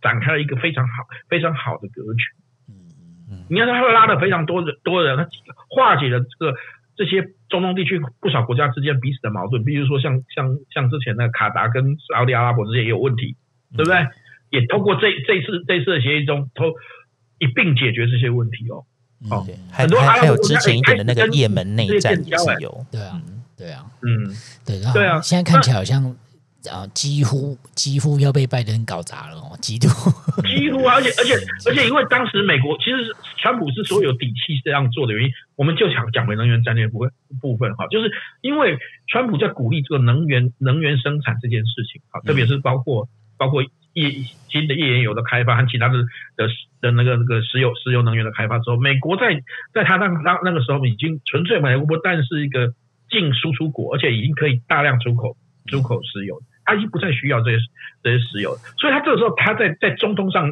[0.00, 2.22] 展开了一个非常好非常好的格局。
[2.68, 2.74] 嗯
[3.28, 5.26] 嗯，你看他会拉了非常多的多人，他
[5.68, 6.54] 化解了这个
[6.96, 13.36] 这些中东地区不少国家之间彼此的矛盾，比如说像像像之前的卡达跟沙特阿拉伯之间也有问题，
[13.76, 14.06] 对不对？
[14.50, 16.74] 也通过这这次这次的协议中，都
[17.38, 18.84] 一并解决这些问题哦。
[19.30, 23.22] 哦，很多还有之前一点的那个也门内战也是有，对啊，
[23.56, 24.28] 对啊，嗯，
[24.66, 26.14] 对，然后对啊，现在看起来好像
[26.70, 30.10] 啊，几乎几乎要被拜登搞砸了哦，几乎
[30.42, 31.34] 几乎，而且而且
[31.66, 37.10] 而且，因为当时美国其实川普之所以有底气这样做的原因，我们就想讲回能源战略部分
[37.40, 38.10] 部分哈，就是
[38.40, 43.64] 因为川普在鼓励这个能源能源生产这件事情啊，特别是包括包括。
[43.94, 44.10] 页
[44.48, 45.98] 新的页岩油的开发和其他的
[46.34, 46.48] 的
[46.80, 49.42] 的那个那个石油石油能源的开发之后，美国在
[49.74, 52.72] 在他那那那个时候已经纯粹美国不但是一个
[53.10, 55.36] 净输出国，而且已经可以大量出口
[55.66, 57.58] 出口石油，他已经不再需要这些
[58.02, 60.50] 这些石油，所以他这个时候他在在中东上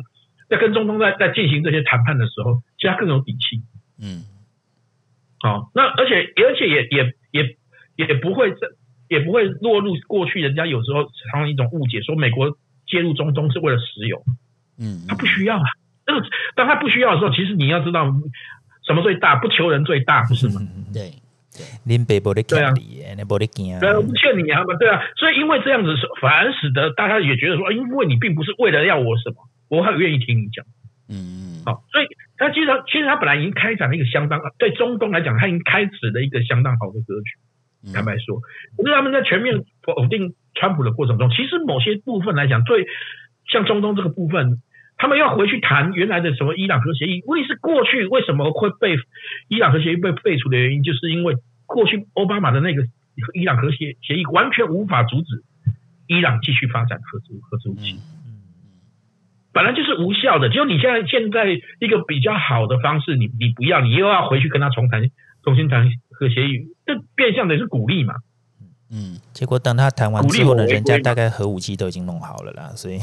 [0.48, 3.62] 在跟中东在在进行这些谈判的时候，其实他更有底气。
[4.00, 4.24] 嗯，
[5.40, 7.56] 好，那而且而且也也也
[7.96, 8.54] 也不会
[9.08, 12.56] 也不会落入过去人家有时候常常一种误解，说美国。
[12.86, 14.20] 介入中东是为了石油，
[14.76, 15.62] 嗯，他不需要啊。
[16.04, 18.04] 那个当他不需要的时候，其实你要知道
[18.84, 20.60] 什么最大，不求人最大，不是吗？
[20.92, 21.12] 对，
[21.84, 22.72] 林北伯的对啊，
[23.16, 25.02] 那伯的惊啊，对，不欠你啊，对啊。
[25.16, 29.36] 所以因为这样子，反而使得大家也觉得说，因为你并不是为了要我什么，
[29.68, 30.64] 我很愿意听你讲。
[31.08, 32.06] 嗯，好，所以
[32.36, 37.92] 他其实其实他本来已经开展了一个相当对中东来讲，他已经开始了一个相当好的格局。
[37.94, 38.40] 坦白说，
[38.76, 42.86] 可是他们在全面否定川普的过程中，其实某些部分来讲，对
[43.50, 44.60] 像中东这个部分，
[44.98, 47.22] 他们要回去谈原来的什么伊朗核协议。
[47.26, 48.96] 问题是过去为什么会被
[49.48, 51.34] 伊朗核协议被废除的原因，就是因为
[51.74, 52.82] 过去奥巴马的那个
[53.34, 55.44] 伊朗核协协议完全无法阻止
[56.06, 58.42] 伊朗继续发展核子核子武器，嗯
[59.52, 60.48] 本来就是无效的。
[60.48, 61.46] 只有你现在现在
[61.80, 65.02] 一个比较好的方式，你你不要，你又要回去跟他重谈，
[65.42, 66.68] 重新谈核协议。
[66.86, 68.14] 这变相的是鼓励嘛？
[68.92, 72.98] 嗯，结果等他谈完之后呢，人家大概核武器都已经弄好了啦，所以，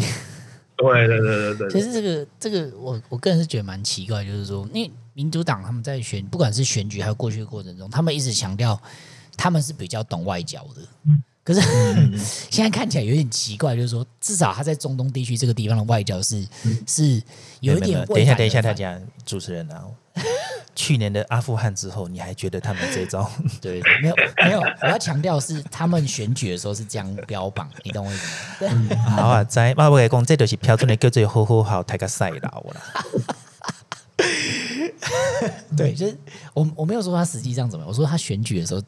[0.77, 1.69] 对对对对对。
[1.69, 8.79] 其实这个这个，我我个人是觉得蛮奇怪，就是说，因为民主党他们在选，不管是选举还有过去的过程中，他们一直强调
[9.35, 10.81] 他们是比较懂外交的。
[11.43, 11.61] 可是
[12.51, 16.45] 现在看起来有点奇怪，就是说，至少他在中东地区这个地方的外交是
[16.85, 17.21] 是
[17.61, 18.05] 有一点。
[18.05, 19.85] 等一下，等一下，大家主持人啊。
[20.75, 23.29] 去年的阿富汗之后，你还觉得他们这招？
[23.61, 28.25] 对，没有没有，我要强调是他们选举的时候是这样标榜，你懂我意思
[28.67, 28.71] 吗？
[28.71, 32.81] 嗯、好啊，在马尾讲，这就是标准的叫做呼呼好，太个赛老了。
[35.75, 36.17] 对，就是
[36.53, 38.81] 我我没有说他实际上怎么样，我说他选举的时候。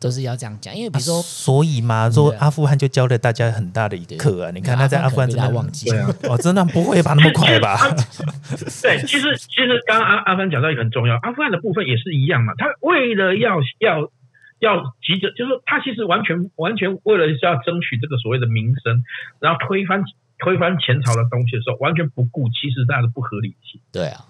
[0.00, 4.50] 都是要这样讲，因为比如说，啊、所以嘛，说阿富汗就教了大家很大的一课啊！
[4.50, 7.12] 你看他在阿富汗真的忘记了， 哦，真的不会吧？
[7.12, 7.76] 那么快吧？
[8.80, 12.54] 对，其实其实刚刚阿阿芬讲到一个很重要，阿富汗的部分也是一样嘛。
[12.56, 14.10] 他为了要要
[14.58, 19.04] 要急着，就是他其实完全完全为了是要争取这个所谓的名声，
[19.38, 20.02] 然后推翻
[20.38, 23.78] 推翻前朝的东西的时候，完全不顾其实大家的不合理性。
[23.92, 24.24] 对啊。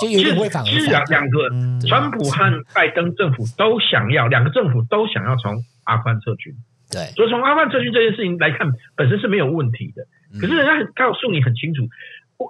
[0.00, 1.48] 就有点违反，其实两两个，
[1.86, 6.52] 川普和拜登政府都想要，两个政府都想要从阿富汗撤军。
[6.90, 10.06] 对，所以从阿富汗撤军这件事情来看，本身是没有问题的。
[10.40, 11.88] 可是人家告诉你很清楚，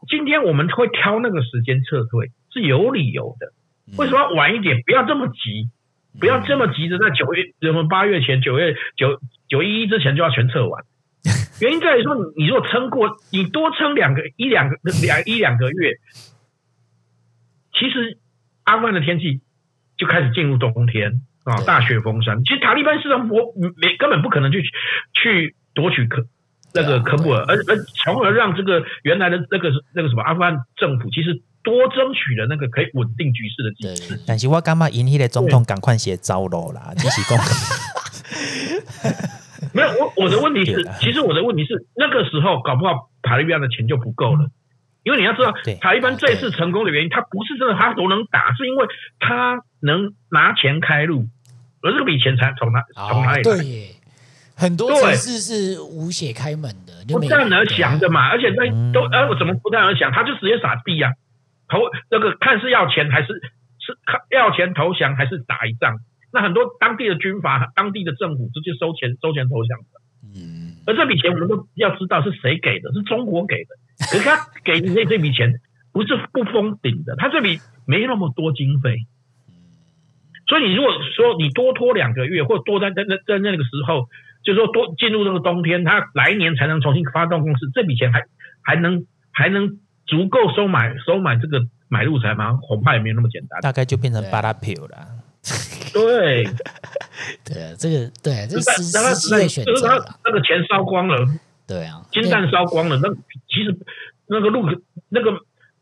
[0.09, 3.53] 今天我们会挑那个时间撤退是有理由的。
[3.99, 4.81] 为什么要晚一点？
[4.87, 5.69] 不要这么急，
[6.19, 10.83] 不要这么急着在九月，人们八月前、九月九九一一之前就要全撤完。
[11.61, 15.99] 原因在于说，你如果撑过，你多撑两个一两个两一两个月。
[17.79, 18.19] 其实
[18.65, 19.41] 阿富汗的天气
[19.97, 22.43] 就开始进入冬天，啊，大雪封山。
[22.45, 24.63] 其实塔利班是从我没根本不可能去
[25.13, 26.25] 去夺取科
[26.73, 34.21] 那个科布尔，而而从而让这个原来的那个那个什么阿富汗政府其实多争取了那个可以稳定局势的机制。
[34.27, 36.93] 但是我干嘛引起的总统赶快写招了啦？
[36.97, 37.39] 这是公。
[39.73, 44.49] 没有，我我的问题是，其实我的问题是，那个时候搞不好塔利班的钱就不够了，
[45.05, 48.87] 因为你要知道，塔利班这一次成功的原因，他不是真的他都能打，是因为
[49.21, 51.27] 他能拿钱开路，
[51.83, 53.43] 而这个笔钱才从哪从哪里来？
[53.43, 53.95] 对，
[54.57, 60.11] 很多城市是无血开门的，不战而降的嘛，而且那都呃，我怎么不战而降？
[60.11, 61.13] 他就直接傻逼啊，
[61.69, 61.81] 投
[62.11, 63.29] 那个看是要钱还是
[63.79, 65.99] 是看要钱投降还是打一仗？
[66.33, 70.01] 那很多当地的军阀、当地的政府直接收钱、收钱投降的。
[70.35, 73.71] 嗯，而这笔钱我们都要知道是谁给的，是中国给的。
[74.11, 75.61] 可是他给的这这笔钱
[75.93, 78.97] 不是不封顶的，他这笔没那么多经费。
[80.47, 84.09] 所以你如果说你多拖两个月，或多在在在在那个时候，
[84.45, 88.25] 就是说多进入这个冬天，他来年才能重新发动攻势，这笔钱还
[88.61, 92.59] 还能还能足够收买收买这个买入财吗？
[92.61, 93.61] 恐怕也没有那么简单。
[93.63, 94.99] 大概就变成巴拉票了。
[95.95, 96.45] 对，
[97.45, 101.27] 对啊，这个对，这是实实际的选择他那个钱烧光了，
[101.67, 103.09] 对啊，金蛋烧光了，那
[103.49, 103.77] 其实
[104.27, 104.63] 那个路
[105.09, 105.31] 那个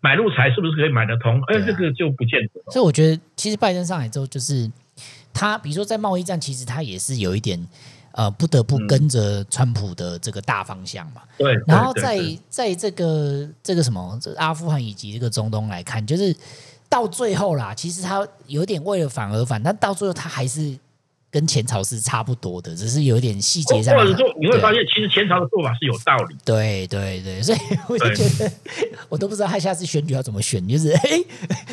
[0.01, 1.41] 买路财是不是可以买得通？
[1.49, 2.71] 哎，这个就不见得。
[2.71, 4.71] 所以我觉得，其实拜登上来之后，就是
[5.33, 7.59] 他，比如说在贸易战，其实他也是有一点
[8.13, 11.23] 呃，不得不跟着川普的这个大方向嘛。
[11.39, 16.37] 对，然后在在这个这个什么，这阿富汗以及这个中东来看，就是。
[16.93, 20.79] 到最后啦，其实他有点为了反而反，但到最后他还是
[21.33, 23.97] 跟前朝是差不多的，只是有点细节上。
[23.97, 26.37] 或者说，你会发现其实前朝的做法是有道理。
[26.45, 27.59] 对对对，所以
[27.89, 28.53] 我就觉得，
[29.09, 31.25] 我都不知道他下次选举要怎么选，就是 哎，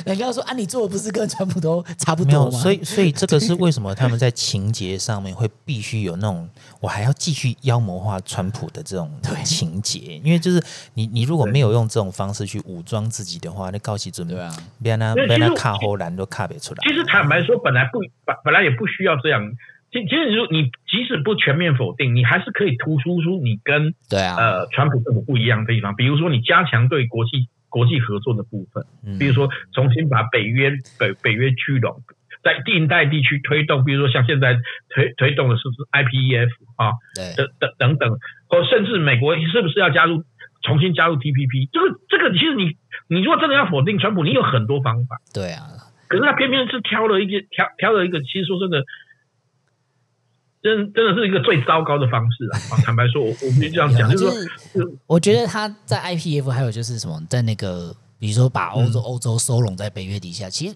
[0.05, 2.57] 人家说啊，你做的不是跟川普都差不多吗？
[2.57, 6.49] 所以所以这个是为什么他们在情节上面会必须有那种。
[6.81, 9.11] 我还要继续妖魔化川普的这种
[9.43, 10.63] 情节，因为就是
[10.93, 14.49] 你你如果没有用这种方式去武装自己的话，那告其准备啊，
[14.81, 16.79] 别那别那卡后栏都卡别出来。
[16.87, 19.51] 其实坦白说，本来不本本来也不需要这样。
[19.91, 28.85] 其其实你说你即使不全面否定，你还是可以突出出你跟对啊呃川普政府不一样的地方，比如说你加强对国际国际合作的部分，
[29.17, 32.01] 比如说重新把北约北北约聚拢。
[32.41, 34.55] 在近代地区推动，比如说像现在
[34.89, 36.93] 推推动的是不是 IPEF 啊，
[37.35, 40.23] 等等等等，或甚至美国是不是要加入
[40.61, 41.69] 重新加入 TPP？
[41.71, 42.77] 这个这个其实你
[43.09, 45.19] 你如果真的要否定川普，你有很多方法。
[45.33, 45.67] 对啊，
[46.07, 48.85] 可是他偏偏是挑了一个挑挑了一个，其实说真的，
[50.63, 52.55] 真真的是一个最糟糕的方式啊！
[52.85, 60.75] 坦白说，我我必须这样讲，就是说，我觉得他在 IPEF 还有就是什么，在那个比如说把欧洲欧洲收拢在北约底下，其实。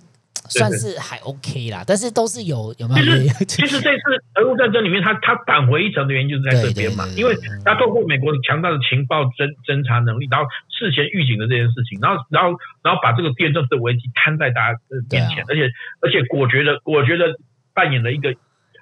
[0.50, 3.04] 算是还 OK 啦，但是都是有有没有？
[3.04, 4.04] 其实其实这次
[4.36, 14.80] 俄乌战争里面，他他扳回一层的原因就是在这边嘛，因为他透过美国强大的情报侦侦查能力，然后事前预警的这件事情，然后然后然后把这个地缘政治的危机摊在大家
[15.10, 15.72] 面前，而且
[16.02, 17.26] 而且果决的果决的
[17.74, 18.36] 扮演了一个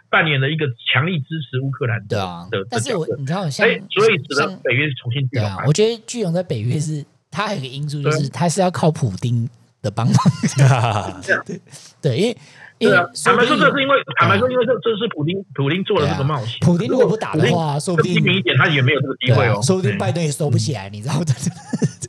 [0.09, 2.18] 扮演了一个强力支持乌克兰的
[2.51, 2.66] 的。
[2.70, 5.64] 但是我你知道像，所以使得北约重新聚拢。
[5.68, 9.47] 我觉得聚拢在北约是它还有一个因素，就是它是要靠普丁
[9.82, 11.62] 的帮忙， 对
[12.02, 12.38] 对，因为
[12.82, 16.58] 因为坦白说，这是因为坦白说，因为这这是普丁普丁做了这个冒险。
[16.62, 19.62] 普丁如果不打的话，说不定精明一点，他也没有这个机会哦。
[19.62, 21.34] 说不定拜登也收不起来，你知道的。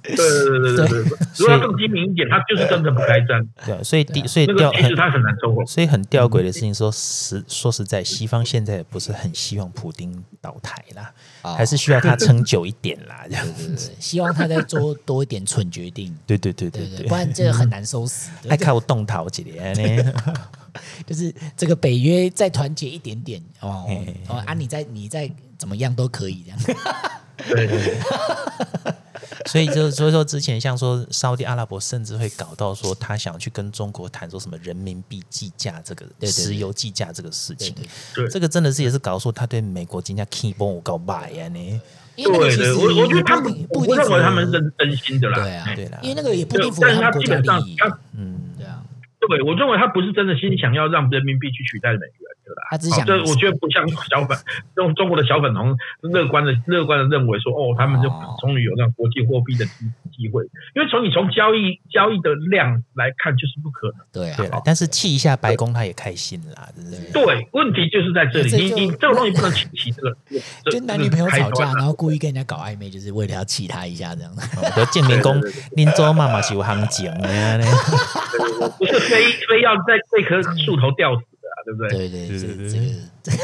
[0.02, 0.98] 对对对对对 对，
[1.38, 3.46] 如果他更精明一点，他就是真的不该战。
[3.64, 5.64] 对，所以第所以吊其实他很难收获。
[5.64, 11.12] 所以很吊诡的事情，说实说实在，西方现在也不是很希望普丁倒台啦，
[11.56, 13.94] 还是需要他撑久一点啦，这样子。
[14.00, 16.12] 希望他再做多一点蠢决定。
[16.26, 18.30] 对对对对对，不然这个很难收拾。
[18.48, 20.12] 还靠动桃几年呢？
[21.06, 23.86] 就是这个北约再团结一点点哦
[24.28, 26.58] 哦啊，你再你再怎么样都可以这样。
[27.48, 27.98] 对 对。
[29.46, 37.74] 所以就所以说之前像说沙特阿拉伯甚至会搞到说他想去跟中国谈说什么人民币计价这个石油计价这个事情，
[38.30, 41.80] 这个真的是也是搞说他对美国金价 key 崩我搞买呀呢？
[42.14, 47.76] 对对，我我觉得他们不不认为他们是真心的啦，对啊对啦，因为那个也不一定符合他国家利益，
[48.12, 48.38] 嗯
[49.28, 52.30] 对我认为他不是真的心想要让人民币去取代美元。
[52.68, 54.36] 他只想，这我觉得不像小粉，
[54.76, 58.10] 用中国的小粉红乐观的乐观的认为说，哦，他们就
[58.40, 60.44] 终于有那种国际货币的机机会，
[60.74, 64.04] 因为从你从交易交易的量来看，就是不可能。
[64.12, 64.82] 对啊，但是？
[64.92, 66.68] 气一下白宫，他也开心啦，
[67.14, 70.14] 对，问题就是在这里，你你这种东西不能气气这个，
[70.70, 74.30] 跟男女朋友吵架，然后故意跟人家搞暧昧，就是为了要气他一下这样。
[74.92, 75.40] 建明公，
[75.76, 77.58] 林州妈妈是有行情的，
[78.86, 81.22] 不是非非 要在这棵树头吊死。
[81.64, 82.08] 对不对？
[82.08, 83.38] 对对对对对，这个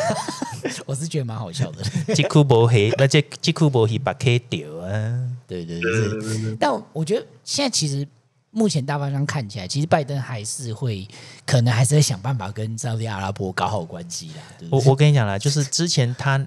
[0.86, 1.82] 我是觉得蛮好笑的。
[2.14, 5.22] 吉库博黑，那这吉库博黑把 K 掉啊！
[5.47, 6.57] 对对对对。
[6.59, 8.05] 但我觉得现在其实
[8.51, 11.07] 目前大方向看起来，其实拜登还是会
[11.47, 14.68] 可能还是会想办法跟沙特阿拉伯搞好关系啦。
[14.70, 16.45] 我我跟你讲啦，就是之前他。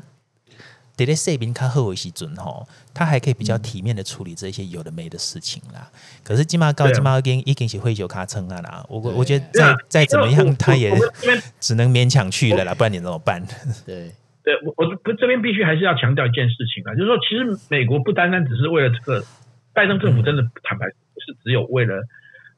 [1.06, 5.90] 得在塞宾卡赫维西尊吼，他还可以比较体面的处理这些有的没的事情啦。
[6.24, 10.92] 可是金马高金马跟一根是会酒卡称啊啦，我我觉得再再怎么样，他也
[11.60, 13.46] 只能勉强去了啦，不然你怎么办？
[13.86, 14.12] 对。
[14.44, 19.24] 对，我我这边必须还是要强调一件事情啊，就是说，其实美国不单单只是为了这个，
[19.72, 22.02] 拜登政府真的坦白不是只有为了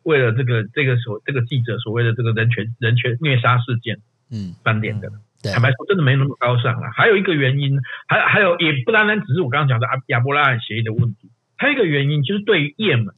[0.04, 4.00] 为了这个这个所这个记者所谓的这个人权人权虐杀事件，
[4.32, 5.12] 嗯，翻脸的。
[5.52, 6.90] 坦白说，真的没那么高尚了。
[6.96, 7.78] 还有一个原因，
[8.08, 13.14] 还还有也不单单只是我刚刚讲的阿亚伯拉罕协议的问题，还有一个原因就是对于也门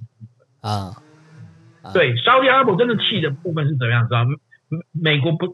[0.61, 0.97] 啊，
[1.93, 4.07] 对沙特阿拉伯真的气的部分是怎么样？
[4.07, 4.25] 知道
[4.91, 5.47] 美国不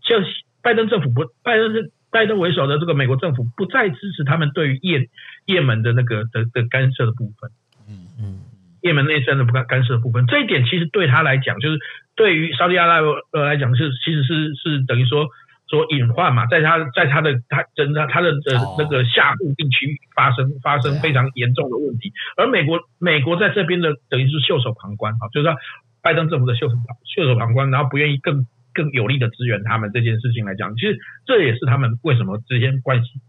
[0.00, 0.16] 就
[0.62, 5.10] 拜登政府不拜登是拜登为首的这个美国政府不再支持他们对于也
[5.44, 7.50] 也门的那个的的干涉的部分，
[7.86, 8.40] 嗯嗯，
[8.80, 11.78] 也门内政的不干干涉的部分，这一点其实对他来讲，就是
[12.16, 15.28] 对于沙特阿拉伯来讲是其实是是等于说。
[15.66, 25.56] 所隐患嘛，在他，在他的他真的他的呃那个下部地区发生发生非常严重的问题，而美国美国在这边的等于是袖手旁观啊，就是说
[26.02, 33.20] 拜登政府的袖手袖手旁观，然后不愿意更更有力的支援他们这件事情来讲，其实这也是他们为什么之间关系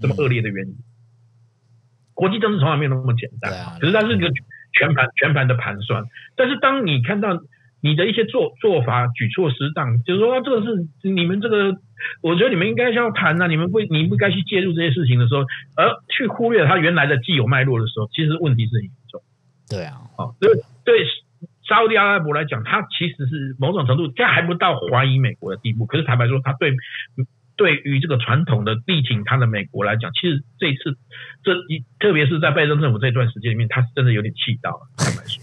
[0.00, 0.74] 这么恶劣的原因。
[2.12, 4.28] 国际政治从来没有那么简单，可是它是一个
[4.72, 6.04] 全盘全盘的盘算，
[6.36, 7.40] 但是当你看到。
[7.84, 11.76] 你的一些做做法举措适当，就是说这个是你们这个，
[12.22, 15.42] 我觉得你们应该要谈呐，你们不你不该去介入这些事情的时候，
[15.76, 19.22] 而去忽略他原来的既有脉络的时候，其实问题是很严重。
[19.68, 20.50] 对啊，好，对
[20.84, 21.04] 对，
[21.66, 26.74] 沙特阿拉伯来讲，他其实是某种程度，他还不到怀疑美国的地步，可是坦白说，他对。
[27.56, 30.98] 对于这个传统的力挺他的美国来讲，其实这一次，
[31.44, 34.80] 这一特别是在拜登政府这段时间里面，他是真的有点气到了。
[34.98, 35.40] 坦白说，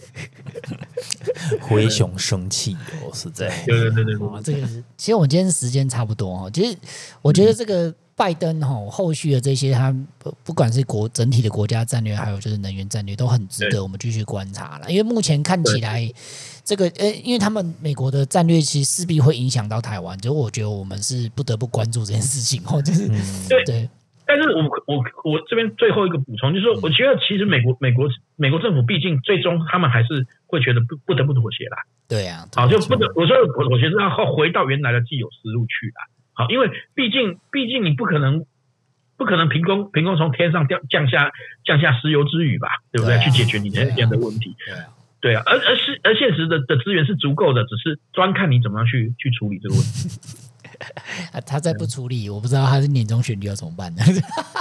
[1.61, 3.49] 灰熊生气哦，实在。
[3.65, 4.83] 对对对对，对，这个是。
[4.97, 6.51] 其实我们今天时间差不多哦。
[6.53, 6.77] 其实
[7.21, 14.91] 我觉得这个拜登哈，后续的这些他不不管是国整体的国家战略，还有就是能源战略，都很值得我们继续观察了。
[14.91, 16.11] 因为目前看起来。
[16.63, 23.07] 这个呃，因为他们美国的战略其实势必会影响到台湾，就我觉得我们是不得不关注这件事情哦，就是
[23.49, 23.89] 对对。
[24.31, 28.07] 但是我我我这边最后一个补充就是说，我觉得其实美国美国
[28.37, 31.79] 美国政府毕竟最终他们还是会觉得不不得不妥协啦。
[32.07, 36.07] 对啊，好就不得我说我我觉得要回到原来的既有思路去啦。
[36.31, 38.45] 好，因为毕竟毕竟你不可能
[39.17, 41.31] 不可能凭空凭空从天上掉降下
[41.65, 43.19] 降下石油之雨吧，对不对？
[43.19, 44.55] 去解决你这样的问题。
[44.65, 44.85] 对啊。
[45.21, 50.09] 对啊，而而是而现实的的资源是足够的，只是专看你怎么样去去处理这个问题。
[51.31, 54.03] 啊，他再不处理，我不知道他是年终选举要怎么办呢？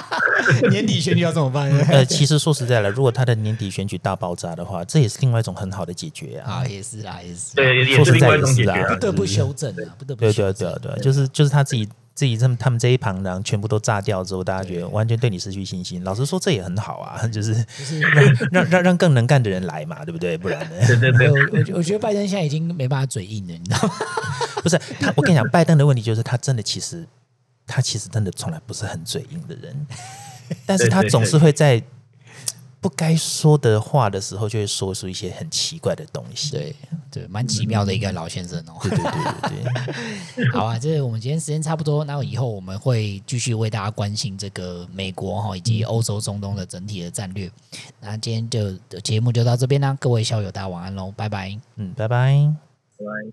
[0.71, 1.71] 年底选举要怎么办？
[1.89, 6.63] 呃，其实说实在了，如果他的年底选举大爆炸的话，这也是另外一种很好的解决啊。
[6.63, 7.55] 啊，也是啊，也是。
[7.55, 10.21] 对，说实在也是啊，不得不修正啊，不得不。
[10.21, 11.89] 对对对对，就是就是他自己。
[12.21, 16.05] 自己这么他们这一旁人全部都炸掉之后，大家觉得完全对你失去信心。
[16.05, 17.55] 老实说，这也很好啊， 就是
[18.13, 20.37] 让让让让更能干的人来嘛，对不对？
[20.37, 20.87] 不然呢？
[20.87, 21.31] 对对对，
[21.73, 23.95] 我我觉得拜登现在已经没办法嘴硬了，你知道吗？
[24.63, 27.07] 不是他，我跟你讲，拜登的问题就是他真的其实
[27.67, 29.87] 他其实真的从来不是很嘴硬的人，
[30.67, 31.83] 但是他总是会在。
[32.81, 36.51] 不该说的话的时候，就会说出一些很奇怪的东西。
[36.53, 36.75] 对
[37.11, 38.73] 对，蛮奇妙的一个老先生哦。
[38.83, 39.13] 对对对
[39.51, 40.51] 对对。
[40.57, 47.51] 好啊，这是我们今天时间差不多，那以后我们会继续为大家关心这个美国哈以及欧洲中东的整体的战略。
[48.01, 51.59] 那今天就节目就到这边啦，各位校友大家晚安喽，拜拜。
[51.77, 52.51] 嗯，拜拜，
[52.97, 53.33] 拜拜。